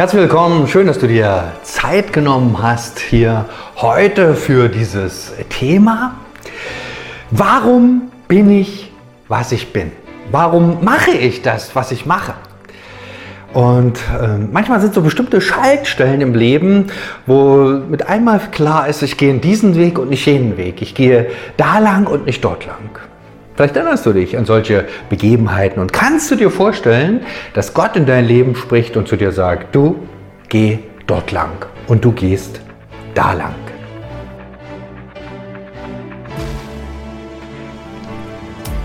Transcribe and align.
Herzlich 0.00 0.22
willkommen, 0.22 0.66
schön, 0.66 0.86
dass 0.86 0.98
du 0.98 1.06
dir 1.06 1.52
Zeit 1.62 2.14
genommen 2.14 2.62
hast 2.62 2.98
hier 2.98 3.44
heute 3.76 4.34
für 4.34 4.70
dieses 4.70 5.34
Thema. 5.50 6.14
Warum 7.30 8.10
bin 8.26 8.48
ich, 8.48 8.90
was 9.28 9.52
ich 9.52 9.74
bin? 9.74 9.92
Warum 10.30 10.82
mache 10.82 11.10
ich 11.10 11.42
das, 11.42 11.76
was 11.76 11.92
ich 11.92 12.06
mache? 12.06 12.32
Und 13.52 13.98
äh, 14.18 14.38
manchmal 14.50 14.80
sind 14.80 14.94
so 14.94 15.02
bestimmte 15.02 15.42
Schaltstellen 15.42 16.22
im 16.22 16.32
Leben, 16.32 16.86
wo 17.26 17.64
mit 17.66 18.08
einmal 18.08 18.40
klar 18.52 18.88
ist, 18.88 19.02
ich 19.02 19.18
gehe 19.18 19.28
in 19.28 19.42
diesen 19.42 19.76
Weg 19.76 19.98
und 19.98 20.08
nicht 20.08 20.24
jenen 20.24 20.56
Weg. 20.56 20.80
Ich 20.80 20.94
gehe 20.94 21.26
da 21.58 21.78
lang 21.78 22.06
und 22.06 22.24
nicht 22.24 22.42
dort 22.42 22.64
lang. 22.64 23.00
Vielleicht 23.60 23.76
erinnerst 23.76 24.06
du 24.06 24.14
dich 24.14 24.38
an 24.38 24.46
solche 24.46 24.86
Begebenheiten 25.10 25.82
und 25.82 25.92
kannst 25.92 26.30
du 26.30 26.34
dir 26.34 26.50
vorstellen, 26.50 27.20
dass 27.52 27.74
Gott 27.74 27.94
in 27.94 28.06
dein 28.06 28.24
Leben 28.24 28.56
spricht 28.56 28.96
und 28.96 29.06
zu 29.06 29.16
dir 29.16 29.32
sagt, 29.32 29.74
du 29.74 29.96
geh 30.48 30.78
dort 31.06 31.30
lang 31.30 31.66
und 31.86 32.02
du 32.02 32.12
gehst 32.12 32.62
da 33.12 33.34
lang. 33.34 33.54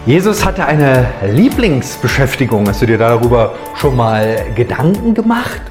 Jesus 0.05 0.43
hatte 0.43 0.65
eine 0.65 1.07
Lieblingsbeschäftigung. 1.25 2.67
Hast 2.67 2.81
du 2.81 2.85
dir 2.85 2.97
darüber 2.97 3.53
schon 3.75 3.95
mal 3.95 4.45
Gedanken 4.55 5.13
gemacht? 5.13 5.61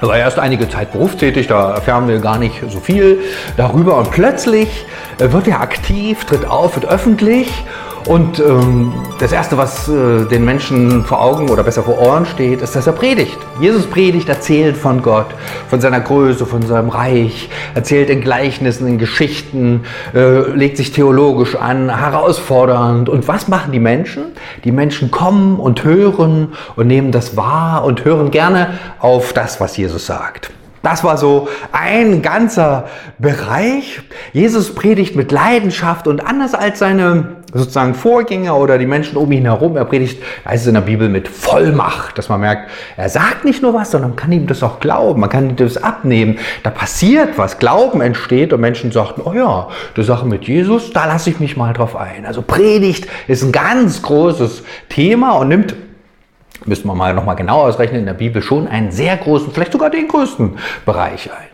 Er 0.00 0.08
war 0.08 0.18
erst 0.18 0.38
einige 0.38 0.68
Zeit 0.68 0.92
berufstätig, 0.92 1.48
da 1.48 1.74
erfahren 1.74 2.06
wir 2.06 2.20
gar 2.20 2.38
nicht 2.38 2.62
so 2.68 2.78
viel 2.78 3.18
darüber. 3.56 3.96
Und 3.96 4.12
plötzlich 4.12 4.86
wird 5.18 5.48
er 5.48 5.60
aktiv, 5.60 6.24
tritt 6.26 6.44
auf, 6.44 6.76
wird 6.76 6.86
öffentlich 6.86 7.64
und 8.06 8.38
ähm, 8.38 8.92
das 9.18 9.32
Erste, 9.32 9.56
was 9.56 9.88
äh, 9.88 10.26
den 10.26 10.44
Menschen 10.44 11.04
vor 11.04 11.22
Augen 11.22 11.48
oder 11.48 11.62
besser 11.62 11.82
vor 11.82 11.98
Ohren 11.98 12.26
steht, 12.26 12.60
ist, 12.60 12.76
dass 12.76 12.86
er 12.86 12.92
predigt. 12.92 13.38
Jesus 13.60 13.86
predigt, 13.86 14.28
erzählt 14.28 14.76
von 14.76 15.00
Gott, 15.00 15.28
von 15.70 15.80
seiner 15.80 16.00
Größe, 16.00 16.44
von 16.44 16.60
seinem 16.62 16.90
Reich, 16.90 17.48
erzählt 17.74 18.10
in 18.10 18.20
Gleichnissen, 18.20 18.86
in 18.86 18.98
Geschichten, 18.98 19.84
äh, 20.14 20.50
legt 20.50 20.76
sich 20.76 20.92
theologisch 20.92 21.56
an, 21.56 21.96
herausfordernd. 21.96 23.08
Und 23.08 23.26
was 23.26 23.48
machen 23.48 23.72
die 23.72 23.80
Menschen? 23.80 24.32
Die 24.64 24.72
Menschen 24.72 25.10
kommen 25.10 25.58
und 25.58 25.84
hören 25.84 26.52
und 26.76 26.86
nehmen 26.86 27.10
das 27.10 27.38
wahr 27.38 27.84
und 27.84 28.04
hören 28.04 28.30
gerne 28.30 28.78
auf 28.98 29.32
das, 29.32 29.60
was 29.60 29.78
Jesus 29.78 30.04
sagt. 30.04 30.50
Das 30.84 31.02
war 31.02 31.16
so 31.16 31.48
ein 31.72 32.22
ganzer 32.22 32.84
Bereich. 33.18 34.02
Jesus 34.32 34.74
predigt 34.74 35.16
mit 35.16 35.32
Leidenschaft 35.32 36.06
und 36.06 36.24
anders 36.24 36.54
als 36.54 36.78
seine 36.78 37.36
sozusagen 37.54 37.94
Vorgänger 37.94 38.56
oder 38.56 38.78
die 38.78 38.86
Menschen 38.86 39.16
um 39.16 39.30
ihn 39.32 39.44
herum, 39.44 39.76
er 39.76 39.84
predigt, 39.84 40.22
heißt 40.44 40.64
es 40.64 40.68
in 40.68 40.74
der 40.74 40.82
Bibel, 40.82 41.08
mit 41.08 41.28
Vollmacht, 41.28 42.18
dass 42.18 42.28
man 42.28 42.40
merkt, 42.40 42.70
er 42.96 43.08
sagt 43.08 43.44
nicht 43.44 43.62
nur 43.62 43.72
was, 43.72 43.92
sondern 43.92 44.10
man 44.10 44.16
kann 44.16 44.32
ihm 44.32 44.46
das 44.46 44.62
auch 44.62 44.80
glauben, 44.80 45.20
man 45.20 45.30
kann 45.30 45.50
ihm 45.50 45.56
das 45.56 45.82
abnehmen. 45.82 46.38
Da 46.64 46.70
passiert 46.70 47.38
was, 47.38 47.58
Glauben 47.58 48.00
entsteht 48.00 48.52
und 48.52 48.60
Menschen 48.60 48.90
sagten, 48.92 49.22
oh 49.24 49.32
ja, 49.32 49.68
die 49.96 50.02
Sache 50.02 50.26
mit 50.26 50.44
Jesus, 50.44 50.92
da 50.92 51.06
lasse 51.06 51.30
ich 51.30 51.40
mich 51.40 51.56
mal 51.56 51.72
drauf 51.72 51.96
ein. 51.96 52.26
Also 52.26 52.42
Predigt 52.42 53.06
ist 53.28 53.42
ein 53.42 53.52
ganz 53.52 54.02
großes 54.02 54.64
Thema 54.88 55.38
und 55.38 55.48
nimmt 55.48 55.76
müssen 56.66 56.86
wir 56.86 56.94
mal 56.94 57.14
nochmal 57.14 57.36
genau 57.36 57.62
ausrechnen, 57.62 58.00
in 58.00 58.06
der 58.06 58.14
Bibel 58.14 58.42
schon 58.42 58.66
einen 58.66 58.90
sehr 58.90 59.16
großen, 59.16 59.52
vielleicht 59.52 59.72
sogar 59.72 59.90
den 59.90 60.08
größten 60.08 60.58
Bereich 60.84 61.30
ein. 61.30 61.48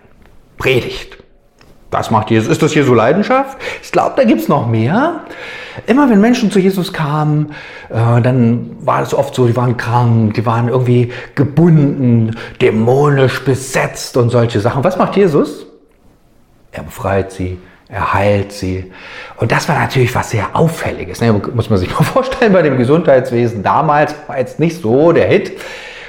Predigt. 0.58 1.18
Das 1.90 2.10
macht 2.10 2.30
Jesus. 2.30 2.48
Ist 2.48 2.62
das 2.62 2.74
Jesu 2.74 2.94
Leidenschaft? 2.94 3.58
Ich 3.82 3.90
glaube, 3.90 4.12
da 4.16 4.24
gibt 4.24 4.42
es 4.42 4.48
noch 4.48 4.68
mehr. 4.68 5.24
Immer 5.86 6.08
wenn 6.08 6.20
Menschen 6.20 6.50
zu 6.50 6.60
Jesus 6.60 6.92
kamen, 6.92 7.52
äh, 7.88 8.20
dann 8.22 8.76
war 8.80 9.02
es 9.02 9.12
oft 9.12 9.34
so, 9.34 9.46
die 9.46 9.56
waren 9.56 9.76
krank, 9.76 10.34
die 10.34 10.46
waren 10.46 10.68
irgendwie 10.68 11.12
gebunden, 11.34 12.36
dämonisch 12.60 13.44
besetzt 13.44 14.16
und 14.16 14.30
solche 14.30 14.60
Sachen. 14.60 14.84
Was 14.84 14.98
macht 14.98 15.16
Jesus? 15.16 15.66
Er 16.70 16.84
befreit 16.84 17.32
sie, 17.32 17.58
er 17.90 18.14
heilt 18.14 18.52
sie. 18.52 18.90
Und 19.36 19.50
das 19.50 19.68
war 19.68 19.78
natürlich 19.78 20.14
was 20.14 20.30
sehr 20.30 20.48
Auffälliges. 20.52 21.20
Ne? 21.20 21.32
Muss 21.32 21.70
man 21.70 21.78
sich 21.78 21.90
mal 21.90 22.04
vorstellen, 22.04 22.52
bei 22.52 22.62
dem 22.62 22.78
Gesundheitswesen 22.78 23.62
damals 23.62 24.14
war 24.26 24.38
jetzt 24.38 24.60
nicht 24.60 24.80
so 24.80 25.12
der 25.12 25.26
Hit. 25.26 25.52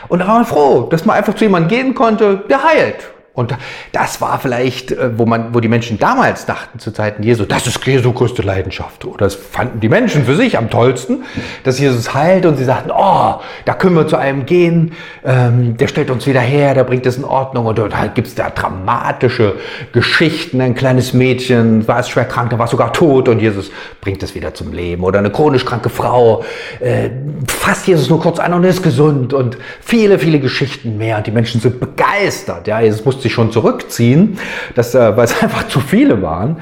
Und 0.08 0.20
da 0.20 0.28
war 0.28 0.36
man 0.36 0.46
froh, 0.46 0.88
dass 0.90 1.06
man 1.06 1.16
einfach 1.16 1.34
zu 1.34 1.46
jemandem 1.46 1.70
gehen 1.70 1.96
konnte, 1.96 2.44
der 2.50 2.64
heilt. 2.64 3.10
Und 3.34 3.56
das 3.94 4.20
war 4.20 4.40
vielleicht, 4.40 4.92
äh, 4.92 5.18
wo, 5.18 5.26
man, 5.26 5.54
wo 5.54 5.62
die 5.62 5.70
Menschen 5.70 5.98
damals 5.98 6.46
dachten, 6.46 6.80
zu 6.80 6.92
Zeiten 6.92 7.24
Jesu, 7.24 7.46
das 7.46 7.66
ist 7.66 7.86
Jesu 7.86 8.12
größte 8.12 8.42
Leidenschaft. 8.42 9.06
Oder 9.06 9.26
das 9.26 9.36
fanden 9.36 9.80
die 9.80 9.88
Menschen 9.88 10.26
für 10.26 10.36
sich 10.36 10.58
am 10.58 10.70
tollsten, 10.70 11.24
dass 11.64 11.80
Jesus 11.80 12.14
heilt 12.14 12.46
und 12.46 12.58
sie 12.58 12.66
sagten, 12.66 12.92
oh, 12.92 13.36
da 13.64 13.74
können 13.74 13.96
wir 13.96 14.06
zu 14.06 14.18
einem 14.18 14.46
gehen, 14.46 14.92
ähm, 15.24 15.78
der 15.78 15.88
stellt 15.88 16.12
uns 16.12 16.28
wieder 16.28 16.42
her, 16.42 16.74
der 16.74 16.84
bringt 16.84 17.06
es 17.06 17.16
in 17.16 17.24
Ordnung. 17.24 17.68
Und 17.68 17.78
dort 17.78 17.98
halt 17.98 18.16
gibt 18.16 18.28
es 18.28 18.36
da 18.36 18.50
dramatische 18.50 19.56
Geschichten. 19.94 20.60
Ein 20.60 20.76
kleines 20.76 21.14
Mädchen 21.14 21.88
war 21.88 22.00
es 22.00 22.10
schwer 22.10 22.26
krank, 22.26 22.50
da 22.50 22.60
war 22.60 22.68
sogar 22.68 22.92
tot 22.92 23.30
und 23.30 23.40
Jesus 23.40 23.72
bringt 24.02 24.22
es 24.24 24.36
wieder 24.36 24.54
zum 24.54 24.74
Leben. 24.74 25.06
Oder 25.06 25.20
eine 25.20 25.30
chronisch 25.30 25.64
kranke 25.64 25.90
Frau 25.90 26.44
äh, 26.82 27.10
fasst 27.48 27.88
Jesus 27.88 28.10
nur 28.10 28.20
kurz 28.20 28.40
an 28.40 28.54
und 28.54 28.66
ist 28.66 28.84
gesund. 28.84 29.34
Und 29.34 29.58
viele, 29.80 30.20
viele 30.20 30.42
Geschichten 30.42 30.98
mehr. 30.98 31.16
Und 31.16 31.28
die 31.28 31.32
Menschen 31.32 31.62
sind 31.62 31.80
begeistert. 31.80 32.68
Ja, 32.68 32.82
Jesus 32.82 33.06
musste 33.06 33.21
sich 33.22 33.34
schon 33.34 33.52
zurückziehen, 33.52 34.40
dass, 34.76 34.96
äh, 34.96 35.16
weil 35.16 35.26
es 35.26 35.42
einfach 35.44 35.68
zu 35.68 35.80
viele 35.80 36.22
waren. 36.22 36.58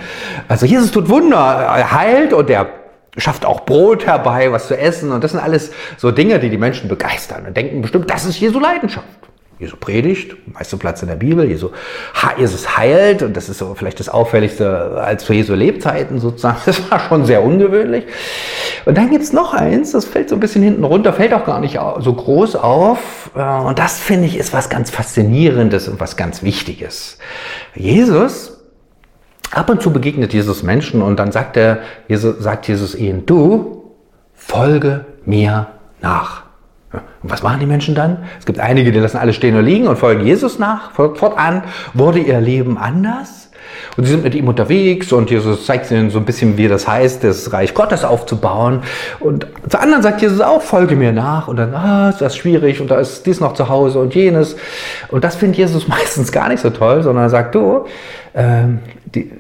Also 0.48 0.66
Jesus 0.66 0.92
tut 0.92 1.10
Wunder, 1.10 1.38
er 1.38 1.92
heilt 1.92 2.34
und 2.34 2.50
er 2.50 2.68
schafft 3.18 3.46
auch 3.46 3.66
Brot 3.66 4.06
herbei, 4.06 4.52
was 4.52 4.68
zu 4.68 4.78
essen. 4.78 5.12
Und 5.12 5.24
das 5.24 5.32
sind 5.32 5.40
alles 5.40 5.72
so 5.98 6.12
Dinge, 6.12 6.40
die 6.40 6.50
die 6.50 6.58
Menschen 6.58 6.88
begeistern 6.88 7.46
und 7.48 7.58
denken 7.58 7.82
bestimmt, 7.82 8.10
das 8.10 8.26
ist 8.26 8.40
Jesu 8.40 8.60
Leidenschaft. 8.60 9.08
Jesu 9.60 9.76
predigt, 9.76 10.38
meiste 10.54 10.78
Platz 10.78 11.02
in 11.02 11.10
der 11.10 11.16
Bibel, 11.16 11.46
Jesu, 11.46 11.72
Jesus 12.38 12.78
heilt 12.78 13.22
und 13.24 13.36
das 13.36 13.50
ist 13.50 13.58
so 13.58 13.76
vielleicht 13.76 14.00
das 14.00 14.08
Auffälligste 14.08 15.02
als 15.02 15.26
für 15.26 15.34
Jesu 15.34 15.54
Lebzeiten 15.54 16.20
sozusagen. 16.20 16.58
Das 16.66 16.90
war 16.92 17.00
schon 17.00 17.26
sehr 17.26 17.44
ungewöhnlich. 17.44 18.06
Und 18.86 18.98
dann 18.98 19.10
gibt 19.10 19.24
es 19.24 19.34
noch 19.34 19.54
eins, 19.54 19.92
das 19.92 20.06
fällt 20.06 20.30
so 20.30 20.36
ein 20.36 20.40
bisschen 20.40 20.64
hinten 20.64 20.84
runter, 20.84 21.12
fällt 21.12 21.34
auch 21.34 21.46
gar 21.46 21.60
nicht 21.60 21.78
so 22.00 22.14
groß 22.14 22.56
auf. 22.56 23.32
Äh, 23.36 23.42
und 23.42 23.80
das 23.80 24.00
finde 24.00 24.28
ich 24.28 24.38
ist 24.38 24.54
was 24.54 24.70
ganz 24.70 24.92
Faszinierendes 24.92 25.90
und 25.90 26.00
was 26.00 26.16
ganz 26.16 26.42
Wichtiges. 26.42 27.18
Jesus, 27.76 28.62
ab 29.52 29.70
und 29.70 29.82
zu 29.82 29.92
begegnet 29.92 30.34
Jesus 30.34 30.64
Menschen 30.64 31.02
und 31.02 31.18
dann 31.18 31.32
sagt, 31.34 31.58
er, 31.58 31.80
Jesus, 32.08 32.38
sagt 32.40 32.68
Jesus 32.68 32.96
ihnen, 32.96 33.26
du 33.26 33.92
folge 34.34 35.06
mir 35.26 35.68
nach. 36.02 36.49
Und 36.92 37.32
was 37.32 37.44
machen 37.44 37.60
die 37.60 37.66
Menschen 37.66 37.96
dann? 37.96 38.26
Es 38.40 38.46
gibt 38.46 38.60
einige, 38.60 38.92
die 38.92 39.00
lassen 39.00 39.18
alles 39.18 39.36
stehen 39.36 39.56
und 39.56 39.66
liegen 39.66 39.88
und 39.88 39.98
folgen 39.98 40.26
Jesus 40.26 40.58
nach. 40.58 40.92
Fortan 40.92 41.64
wurde 41.94 42.20
ihr 42.20 42.40
Leben 42.40 42.78
anders. 42.78 43.50
Und 43.98 44.06
sie 44.06 44.12
sind 44.12 44.24
mit 44.24 44.34
ihm 44.34 44.48
unterwegs 44.48 45.12
und 45.12 45.30
Jesus 45.30 45.66
zeigt 45.66 45.92
ihnen 45.92 46.10
so 46.10 46.20
ein 46.20 46.26
bisschen, 46.26 46.58
wie 46.58 46.68
das 46.68 46.88
heißt, 46.88 47.24
das 47.24 47.52
Reich 47.54 47.74
Gottes 47.74 48.04
aufzubauen. 48.04 48.82
Und 49.20 49.48
zu 49.68 49.80
anderen 49.80 50.02
sagt 50.02 50.22
Jesus 50.22 50.42
auch, 50.42 50.62
folge 50.62 50.96
mir 50.96 51.12
nach. 51.12 51.48
Und 51.48 51.58
dann, 51.58 51.74
ah, 51.74 52.10
ist 52.10 52.22
das 52.22 52.36
schwierig 52.36 52.82
und 52.82 52.90
da 52.90 53.00
ist 53.00 53.26
dies 53.26 53.40
noch 53.40 53.54
zu 53.54 53.70
Hause 53.70 54.00
und 54.00 54.16
jenes. 54.16 54.56
Und 55.10 55.24
das 55.24 55.36
findet 55.36 55.58
Jesus 55.58 55.88
meistens 55.88 56.32
gar 56.32 56.50
nicht 56.50 56.62
so 56.62 56.70
toll, 56.70 57.04
sondern 57.04 57.26
er 57.26 57.30
sagt, 57.30 57.56
du, 57.56 57.86
äh, 58.34 58.64
die, 59.14 59.32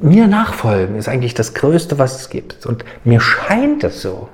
mir 0.00 0.26
nachfolgen 0.26 0.96
ist 0.96 1.08
eigentlich 1.08 1.34
das 1.34 1.54
Größte, 1.54 1.98
was 1.98 2.20
es 2.20 2.30
gibt. 2.30 2.66
Und 2.66 2.84
mir 3.04 3.20
scheint 3.20 3.84
es 3.84 4.02
so, 4.02 4.28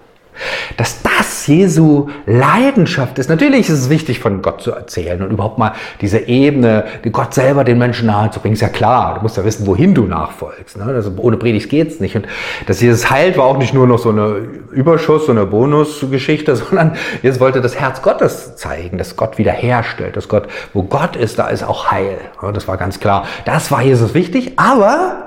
dass 0.77 1.03
das 1.03 1.26
Jesu 1.47 2.09
Leidenschaft 2.27 3.19
ist. 3.19 3.29
Natürlich 3.29 3.69
ist 3.69 3.81
es 3.81 3.91
wichtig, 3.91 4.21
von 4.21 4.43
Gott 4.43 4.61
zu 4.61 4.73
erzählen 4.73 5.23
und 5.23 5.31
überhaupt 5.31 5.59
mal 5.59 5.73
diese 6.01 6.19
Ebene, 6.19 6.85
die 7.05 7.11
Gott 7.11 7.35
selber 7.35 7.65
den 7.65 7.79
Menschen 7.79 8.07
nahezubringen. 8.07 8.55
Ist 8.55 8.61
ja 8.61 8.69
klar, 8.69 9.15
du 9.15 9.23
musst 9.23 9.37
ja 9.37 9.45
wissen, 9.45 9.67
wohin 9.67 9.95
du 9.95 10.05
nachfolgst. 10.05 10.77
Ne? 10.77 10.85
Also 10.85 11.13
ohne 11.19 11.37
Predigt 11.37 11.69
geht's 11.71 12.01
nicht. 12.01 12.17
Und 12.17 12.27
dass 12.67 12.81
Jesus 12.81 13.11
heilt, 13.11 13.37
war 13.37 13.45
auch 13.45 13.59
nicht 13.59 13.75
nur 13.75 13.87
noch 13.87 13.99
so 13.99 14.11
eine 14.11 14.37
Überschuss, 14.73 15.27
so 15.27 15.33
eine 15.33 15.47
Bonusgeschichte, 15.47 16.57
sondern 16.57 16.97
Jesus 17.23 17.41
wollte 17.41 17.61
das 17.61 17.79
Herz 17.79 18.03
Gottes 18.03 18.57
zeigen, 18.57 18.99
dass 18.99 19.17
Gott 19.17 19.39
wiederherstellt, 19.39 20.17
dass 20.17 20.29
Gott, 20.29 20.49
wo 20.73 20.83
Gott 20.83 21.17
ist, 21.17 21.39
da 21.39 21.49
ist 21.49 21.63
auch 21.63 21.91
Heil. 21.91 22.19
Das 22.53 22.69
war 22.69 22.77
ganz 22.77 23.01
klar. 23.01 23.27
Das 23.45 23.71
war 23.71 23.83
Jesus 23.83 24.15
wichtig, 24.15 24.53
aber 24.57 25.27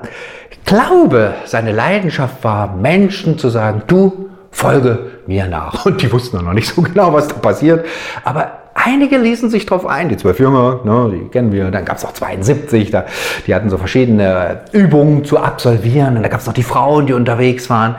Glaube, 0.64 1.34
seine 1.46 1.72
Leidenschaft 1.72 2.44
war, 2.44 2.76
Menschen 2.76 3.38
zu 3.38 3.48
sagen, 3.48 3.82
du 3.88 4.29
folge 4.50 5.10
mir 5.26 5.46
nach. 5.46 5.86
Und 5.86 6.02
die 6.02 6.12
wussten 6.12 6.44
noch 6.44 6.52
nicht 6.52 6.68
so 6.68 6.82
genau, 6.82 7.12
was 7.12 7.28
da 7.28 7.34
passiert. 7.34 7.86
Aber 8.24 8.58
einige 8.74 9.18
ließen 9.18 9.50
sich 9.50 9.66
drauf 9.66 9.86
ein, 9.86 10.08
die 10.08 10.16
zwölf 10.16 10.38
Jünger, 10.38 10.80
ne, 10.84 11.10
die 11.12 11.28
kennen 11.28 11.52
wir, 11.52 11.70
dann 11.70 11.84
gab 11.84 11.96
es 11.96 12.04
auch 12.04 12.12
72, 12.12 12.90
da, 12.90 13.06
die 13.46 13.54
hatten 13.54 13.70
so 13.70 13.78
verschiedene 13.78 14.62
Übungen 14.72 15.24
zu 15.24 15.38
absolvieren. 15.38 16.16
Und 16.16 16.22
da 16.22 16.28
gab 16.28 16.40
es 16.40 16.46
noch 16.46 16.54
die 16.54 16.62
Frauen, 16.62 17.06
die 17.06 17.12
unterwegs 17.12 17.70
waren. 17.70 17.96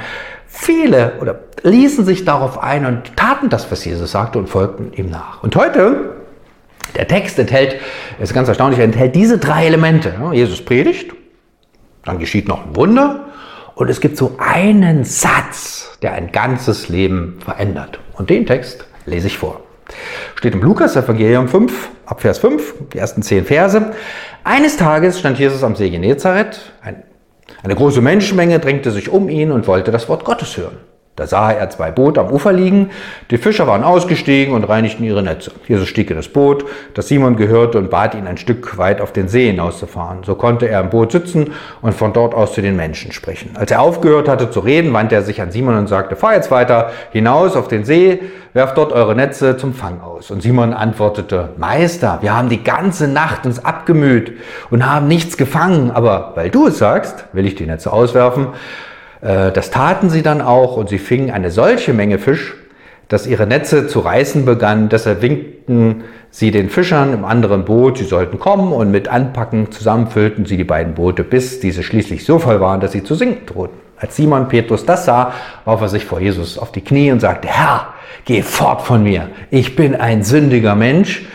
Viele 0.48 1.14
oder 1.22 1.40
ließen 1.64 2.06
sich 2.06 2.26
darauf 2.26 2.62
ein 2.62 2.86
und 2.86 3.16
taten 3.16 3.50
das, 3.50 3.72
was 3.72 3.86
Jesus 3.86 4.12
sagte 4.12 4.40
und 4.40 4.50
folgten 4.50 4.92
ihm 4.94 5.10
nach. 5.10 5.42
Und 5.44 5.56
heute, 5.56 6.16
der 6.96 7.08
Text 7.08 7.40
enthält, 7.40 7.78
ist 8.20 8.34
ganz 8.34 8.50
erstaunlich, 8.50 8.80
enthält 8.80 9.16
diese 9.16 9.38
drei 9.38 9.66
Elemente. 9.66 10.14
Jesus 10.34 10.64
predigt, 10.64 11.14
dann 12.04 12.20
geschieht 12.20 12.48
noch 12.48 12.66
ein 12.66 12.76
Wunder 12.76 13.31
und 13.76 13.90
es 13.90 14.02
gibt 14.02 14.18
so 14.18 14.36
einen 14.38 15.04
Satz, 15.04 15.98
der 16.02 16.14
ein 16.14 16.32
ganzes 16.32 16.90
Leben 16.90 17.40
verändert. 17.44 18.00
Und 18.14 18.30
den 18.30 18.46
Text 18.46 18.86
lese 19.06 19.28
ich 19.28 19.38
vor. 19.38 19.62
Steht 20.36 20.54
im 20.54 20.62
Lukas 20.62 20.96
Evangelium 20.96 21.48
5, 21.48 21.90
ab 22.06 22.22
Vers 22.22 22.40
5, 22.40 22.74
die 22.94 22.98
ersten 22.98 23.24
zehn 23.24 23.46
Verse. 23.46 23.94
Eines 24.44 24.78
Tages 24.78 25.20
stand 25.20 25.38
Jesus 25.38 25.64
am 25.64 25.76
See 25.76 25.90
Genezareth. 25.90 26.72
Ein, 26.82 27.04
eine 27.64 27.76
große 27.76 28.02
Menschenmenge 28.02 28.60
drängte 28.60 28.92
sich 28.92 29.10
um 29.10 29.30
ihn 29.30 29.52
und 29.52 29.68
wollte 29.68 29.92
das 29.92 30.10
Wort 30.10 30.26
Gottes 30.26 30.58
hören. 30.58 30.78
Da 31.18 31.28
sah 31.28 31.52
er 31.52 31.70
zwei 31.70 31.92
Boote 31.92 32.22
am 32.22 32.32
Ufer 32.32 32.54
liegen. 32.54 32.90
Die 33.32 33.38
Fischer 33.38 33.68
waren 33.68 33.84
ausgestiegen 33.84 34.54
und 34.54 34.64
reinigten 34.64 35.04
ihre 35.04 35.22
Netze. 35.22 35.52
Jesus 35.68 35.90
stieg 35.90 36.10
in 36.10 36.16
das 36.16 36.30
Boot, 36.30 36.66
das 36.94 37.10
Simon 37.10 37.36
gehörte, 37.36 37.78
und 37.80 37.90
bat 37.90 38.16
ihn, 38.16 38.28
ein 38.28 38.38
Stück 38.38 38.78
weit 38.78 39.02
auf 39.02 39.12
den 39.12 39.28
See 39.28 39.48
hinauszufahren. 39.48 40.24
So 40.24 40.36
konnte 40.36 40.70
er 40.70 40.80
im 40.80 40.90
Boot 40.90 41.12
sitzen 41.12 41.52
und 41.82 41.94
von 41.94 42.14
dort 42.14 42.34
aus 42.34 42.54
zu 42.54 42.62
den 42.62 42.78
Menschen 42.78 43.12
sprechen. 43.12 43.52
Als 43.56 43.72
er 43.72 43.82
aufgehört 43.82 44.30
hatte 44.30 44.50
zu 44.52 44.62
reden, 44.62 44.94
wandte 44.94 45.16
er 45.16 45.22
sich 45.22 45.42
an 45.42 45.52
Simon 45.52 45.78
und 45.78 45.88
sagte, 45.88 46.16
fahr 46.16 46.34
jetzt 46.36 46.50
weiter 46.50 46.92
hinaus 47.12 47.58
auf 47.58 47.68
den 47.68 47.84
See, 47.84 48.22
werft 48.54 48.78
dort 48.78 48.94
eure 48.94 49.14
Netze 49.14 49.58
zum 49.58 49.74
Fang 49.74 50.00
aus. 50.00 50.32
Und 50.32 50.42
Simon 50.42 50.74
antwortete, 50.74 51.50
Meister, 51.58 52.20
wir 52.22 52.36
haben 52.36 52.48
die 52.48 52.64
ganze 52.64 53.10
Nacht 53.10 53.46
uns 53.46 53.64
abgemüht 53.64 54.40
und 54.70 54.90
haben 54.90 55.08
nichts 55.10 55.36
gefangen, 55.36 55.92
aber 55.92 56.32
weil 56.36 56.50
du 56.50 56.68
es 56.68 56.78
sagst, 56.78 57.26
will 57.34 57.46
ich 57.46 57.56
die 57.56 57.66
Netze 57.66 57.92
auswerfen. 57.92 58.48
Äh, 59.22 59.52
das 59.52 59.72
taten 59.72 60.10
sie 60.10 60.22
dann 60.22 60.42
auch 60.42 60.78
und 60.78 60.90
sie 60.90 60.98
fingen 60.98 61.32
eine 61.32 61.52
solche 61.52 61.94
Menge 61.94 62.20
Fisch, 62.20 62.56
dass 63.08 63.28
ihre 63.28 63.46
Netze 63.46 63.88
zu 63.88 64.00
reißen 64.00 64.46
begannen. 64.46 64.90
Deshalb 64.90 65.22
winkten 65.22 66.04
sie 66.30 66.52
den 66.52 66.70
Fischern 66.70 67.14
im 67.14 67.26
anderen 67.26 67.66
Boot, 67.66 67.98
sie 67.98 68.06
sollten 68.06 68.40
kommen 68.40 68.72
und 68.72 68.90
mit 68.90 69.08
Anpacken 69.08 69.72
zusammenfüllten 69.72 70.46
sie 70.46 70.58
die 70.58 70.64
beiden 70.64 70.94
Boote, 70.94 71.24
bis 71.24 71.60
diese 71.60 71.84
schließlich 71.84 72.26
so 72.26 72.40
voll 72.40 72.62
waren, 72.62 72.80
dass 72.80 72.94
sie 72.94 73.04
zu 73.04 73.16
sinken 73.16 73.46
drohten. 73.46 73.78
Als 73.98 74.16
Simon 74.16 74.48
Petrus 74.48 74.86
das 74.86 75.06
sah, 75.06 75.34
warf 75.66 75.82
er 75.82 75.90
sich 75.90 76.06
vor 76.06 76.20
Jesus 76.20 76.58
auf 76.58 76.72
die 76.72 76.82
Knie 76.82 77.12
und 77.12 77.20
sagte, 77.20 77.50
Herr, 77.50 77.94
geh 78.26 78.42
fort 78.42 78.82
von 78.82 79.04
mir, 79.04 79.30
ich 79.52 79.76
bin 79.76 79.94
ein 79.94 80.24
sündiger 80.24 80.74
Mensch, 80.76 81.28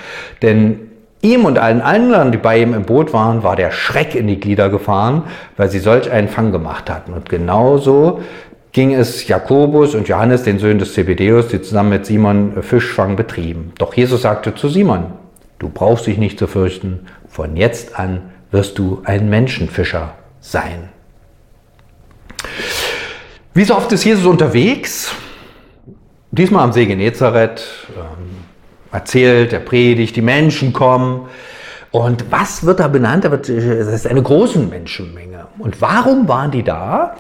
denn 0.43 0.81
Ihm 1.23 1.45
und 1.45 1.59
allen 1.59 1.81
anderen, 1.81 2.31
die 2.31 2.39
bei 2.39 2.61
ihm 2.61 2.75
im 2.75 2.85
Boot 2.85 3.13
waren, 3.13 3.43
war 3.43 3.57
der 3.57 3.71
Schreck 3.71 4.15
in 4.15 4.27
die 4.27 4.39
Glieder 4.39 4.69
gefahren, 4.69 5.25
weil 5.57 5.71
sie 5.71 5.79
solch 5.79 6.11
einen 6.11 6.29
Fang 6.29 6.53
gemacht 6.53 6.91
hatten. 6.91 7.13
Und 7.13 7.29
genauso 7.29 8.21
ging 8.73 8.93
es 8.95 9.27
Jakobus 9.27 9.95
und 9.95 10.07
Johannes, 10.09 10.43
den 10.43 10.59
Söhnen 10.59 10.79
des 10.79 10.93
Zebedeus, 10.93 11.49
die 11.49 11.63
zusammen 11.63 11.91
mit 11.91 12.07
Simon 12.07 12.63
Fischfang 12.63 13.17
betrieben. 13.17 13.73
Doch 13.79 13.95
Jesus 13.95 14.23
sagte 14.23 14.55
zu 14.55 14.69
Simon, 14.69 15.07
du 15.59 15.71
brauchst 15.71 16.07
dich 16.07 16.19
nicht 16.19 16.39
zu 16.39 16.47
fürchten, 16.47 17.07
von 17.29 17.57
jetzt 17.57 17.99
an 17.99 18.21
wirst 18.51 18.79
du 18.79 19.01
ein 19.05 19.31
Menschenfischer 19.31 20.15
sein. 20.41 20.91
Wie 23.55 23.65
so 23.65 23.75
oft 23.75 23.91
ist 23.93 24.05
Jesus 24.05 24.27
unterwegs, 24.27 25.13
diesmal 26.31 26.65
am 26.65 26.73
See 26.73 26.85
Genezareth, 26.85 27.65
ähm, 27.97 28.46
erzählt, 28.97 29.53
er 29.53 29.61
predigt, 29.61 30.17
die 30.17 30.23
Menschen 30.23 30.73
kommen. 30.73 31.29
Und 31.91 32.31
was 32.31 32.67
wird 32.67 32.81
da 32.81 32.89
benannt? 32.89 33.31
Wird, 33.31 33.49
das 33.49 33.59
ist 33.59 34.07
eine 34.07 34.23
große 34.23 34.59
Menschenmenge. 34.59 35.47
Und 35.59 35.81
warum 35.81 36.29
waren 36.29 36.51
die 36.51 36.63
da? 36.63 37.15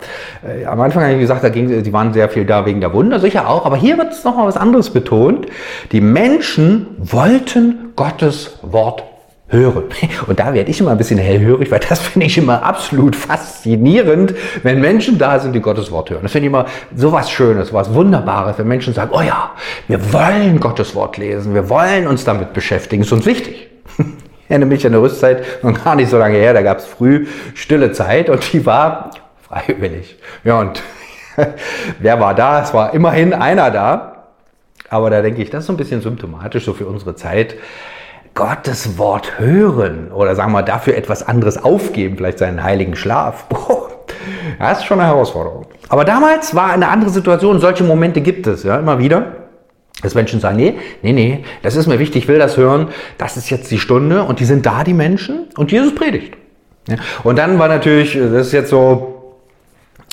Äh, 0.46 0.66
am 0.66 0.80
Anfang 0.80 1.04
habe 1.04 1.14
ich 1.14 1.20
gesagt, 1.20 1.44
da 1.44 1.48
ging, 1.48 1.82
die 1.82 1.92
waren 1.92 2.12
sehr 2.12 2.28
viel 2.28 2.44
da 2.44 2.66
wegen 2.66 2.80
der 2.80 2.92
Wunder, 2.92 3.20
sicher 3.20 3.48
auch. 3.48 3.64
Aber 3.64 3.76
hier 3.76 3.96
wird 3.96 4.12
es 4.12 4.24
nochmal 4.24 4.46
was 4.46 4.56
anderes 4.56 4.90
betont. 4.90 5.46
Die 5.92 6.00
Menschen 6.00 6.88
wollten 6.98 7.92
Gottes 7.96 8.58
Wort 8.62 9.04
hören. 9.48 9.84
Und 10.26 10.38
da 10.38 10.52
werde 10.54 10.70
ich 10.70 10.80
immer 10.80 10.90
ein 10.90 10.98
bisschen 10.98 11.18
hellhörig, 11.18 11.70
weil 11.70 11.80
das 11.80 12.00
finde 12.08 12.26
ich 12.26 12.38
immer 12.38 12.62
absolut 12.62 13.16
faszinierend, 13.16 14.34
wenn 14.62 14.80
Menschen 14.80 15.18
da 15.18 15.38
sind, 15.38 15.52
die 15.52 15.60
Gottes 15.60 15.90
Wort 15.90 16.10
hören. 16.10 16.22
Das 16.22 16.32
finde 16.32 16.46
ich 16.46 16.52
immer 16.52 16.66
so 16.94 17.12
was 17.12 17.30
Schönes, 17.30 17.72
was 17.72 17.92
Wunderbares, 17.94 18.58
wenn 18.58 18.68
Menschen 18.68 18.94
sagen, 18.94 19.10
oh 19.12 19.22
ja, 19.22 19.52
wir 19.88 20.12
wollen 20.12 20.60
Gottes 20.60 20.94
Wort 20.94 21.16
lesen, 21.16 21.54
wir 21.54 21.68
wollen 21.68 22.06
uns 22.06 22.24
damit 22.24 22.52
beschäftigen, 22.52 23.02
ist 23.02 23.12
uns 23.12 23.26
wichtig. 23.26 23.68
Ich 23.98 24.50
erinnere 24.50 24.68
mich 24.68 24.86
an 24.86 24.92
eine 24.92 25.02
Rüstzeit, 25.02 25.64
noch 25.64 25.82
gar 25.82 25.96
nicht 25.96 26.08
so 26.08 26.18
lange 26.18 26.36
her, 26.36 26.54
da 26.54 26.62
gab 26.62 26.78
es 26.78 26.84
früh 26.84 27.26
stille 27.54 27.90
Zeit 27.92 28.30
und 28.30 28.52
die 28.52 28.64
war 28.64 29.10
freiwillig. 29.42 30.16
Ja, 30.44 30.60
und 30.60 30.82
wer 31.98 32.20
war 32.20 32.34
da? 32.34 32.62
Es 32.62 32.72
war 32.72 32.94
immerhin 32.94 33.32
einer 33.32 33.70
da. 33.70 34.12
Aber 34.88 35.10
da 35.10 35.20
denke 35.20 35.42
ich, 35.42 35.50
das 35.50 35.60
ist 35.60 35.66
so 35.66 35.72
ein 35.72 35.76
bisschen 35.76 36.00
symptomatisch 36.00 36.64
so 36.64 36.72
für 36.72 36.86
unsere 36.86 37.16
Zeit 37.16 37.56
Gottes 38.36 38.98
Wort 38.98 39.40
hören 39.40 40.12
oder 40.12 40.36
sagen 40.36 40.52
wir 40.52 40.62
dafür 40.62 40.94
etwas 40.94 41.26
anderes 41.26 41.56
aufgeben, 41.62 42.16
vielleicht 42.16 42.38
seinen 42.38 42.62
heiligen 42.62 42.94
Schlaf. 42.94 43.46
Boah, 43.48 43.88
das 44.60 44.78
ist 44.78 44.84
schon 44.84 45.00
eine 45.00 45.08
Herausforderung. 45.08 45.66
Aber 45.88 46.04
damals 46.04 46.54
war 46.54 46.70
eine 46.70 46.88
andere 46.88 47.10
Situation. 47.10 47.58
Solche 47.58 47.82
Momente 47.82 48.20
gibt 48.20 48.46
es 48.46 48.62
ja 48.62 48.78
immer 48.78 49.00
wieder. 49.00 49.46
Dass 50.02 50.14
Menschen 50.14 50.40
sagen, 50.40 50.56
nee, 50.56 50.74
nee, 51.00 51.14
nee, 51.14 51.44
das 51.62 51.74
ist 51.74 51.86
mir 51.86 51.98
wichtig, 51.98 52.24
ich 52.24 52.28
will 52.28 52.38
das 52.38 52.58
hören, 52.58 52.88
das 53.16 53.38
ist 53.38 53.48
jetzt 53.48 53.70
die 53.70 53.78
Stunde 53.78 54.24
und 54.24 54.40
die 54.40 54.44
sind 54.44 54.66
da, 54.66 54.84
die 54.84 54.92
Menschen, 54.92 55.48
und 55.56 55.72
Jesus 55.72 55.94
predigt. 55.94 56.36
Ja. 56.86 56.96
Und 57.24 57.38
dann 57.38 57.58
war 57.58 57.68
natürlich, 57.68 58.12
das 58.12 58.48
ist 58.48 58.52
jetzt 58.52 58.68
so 58.68 59.15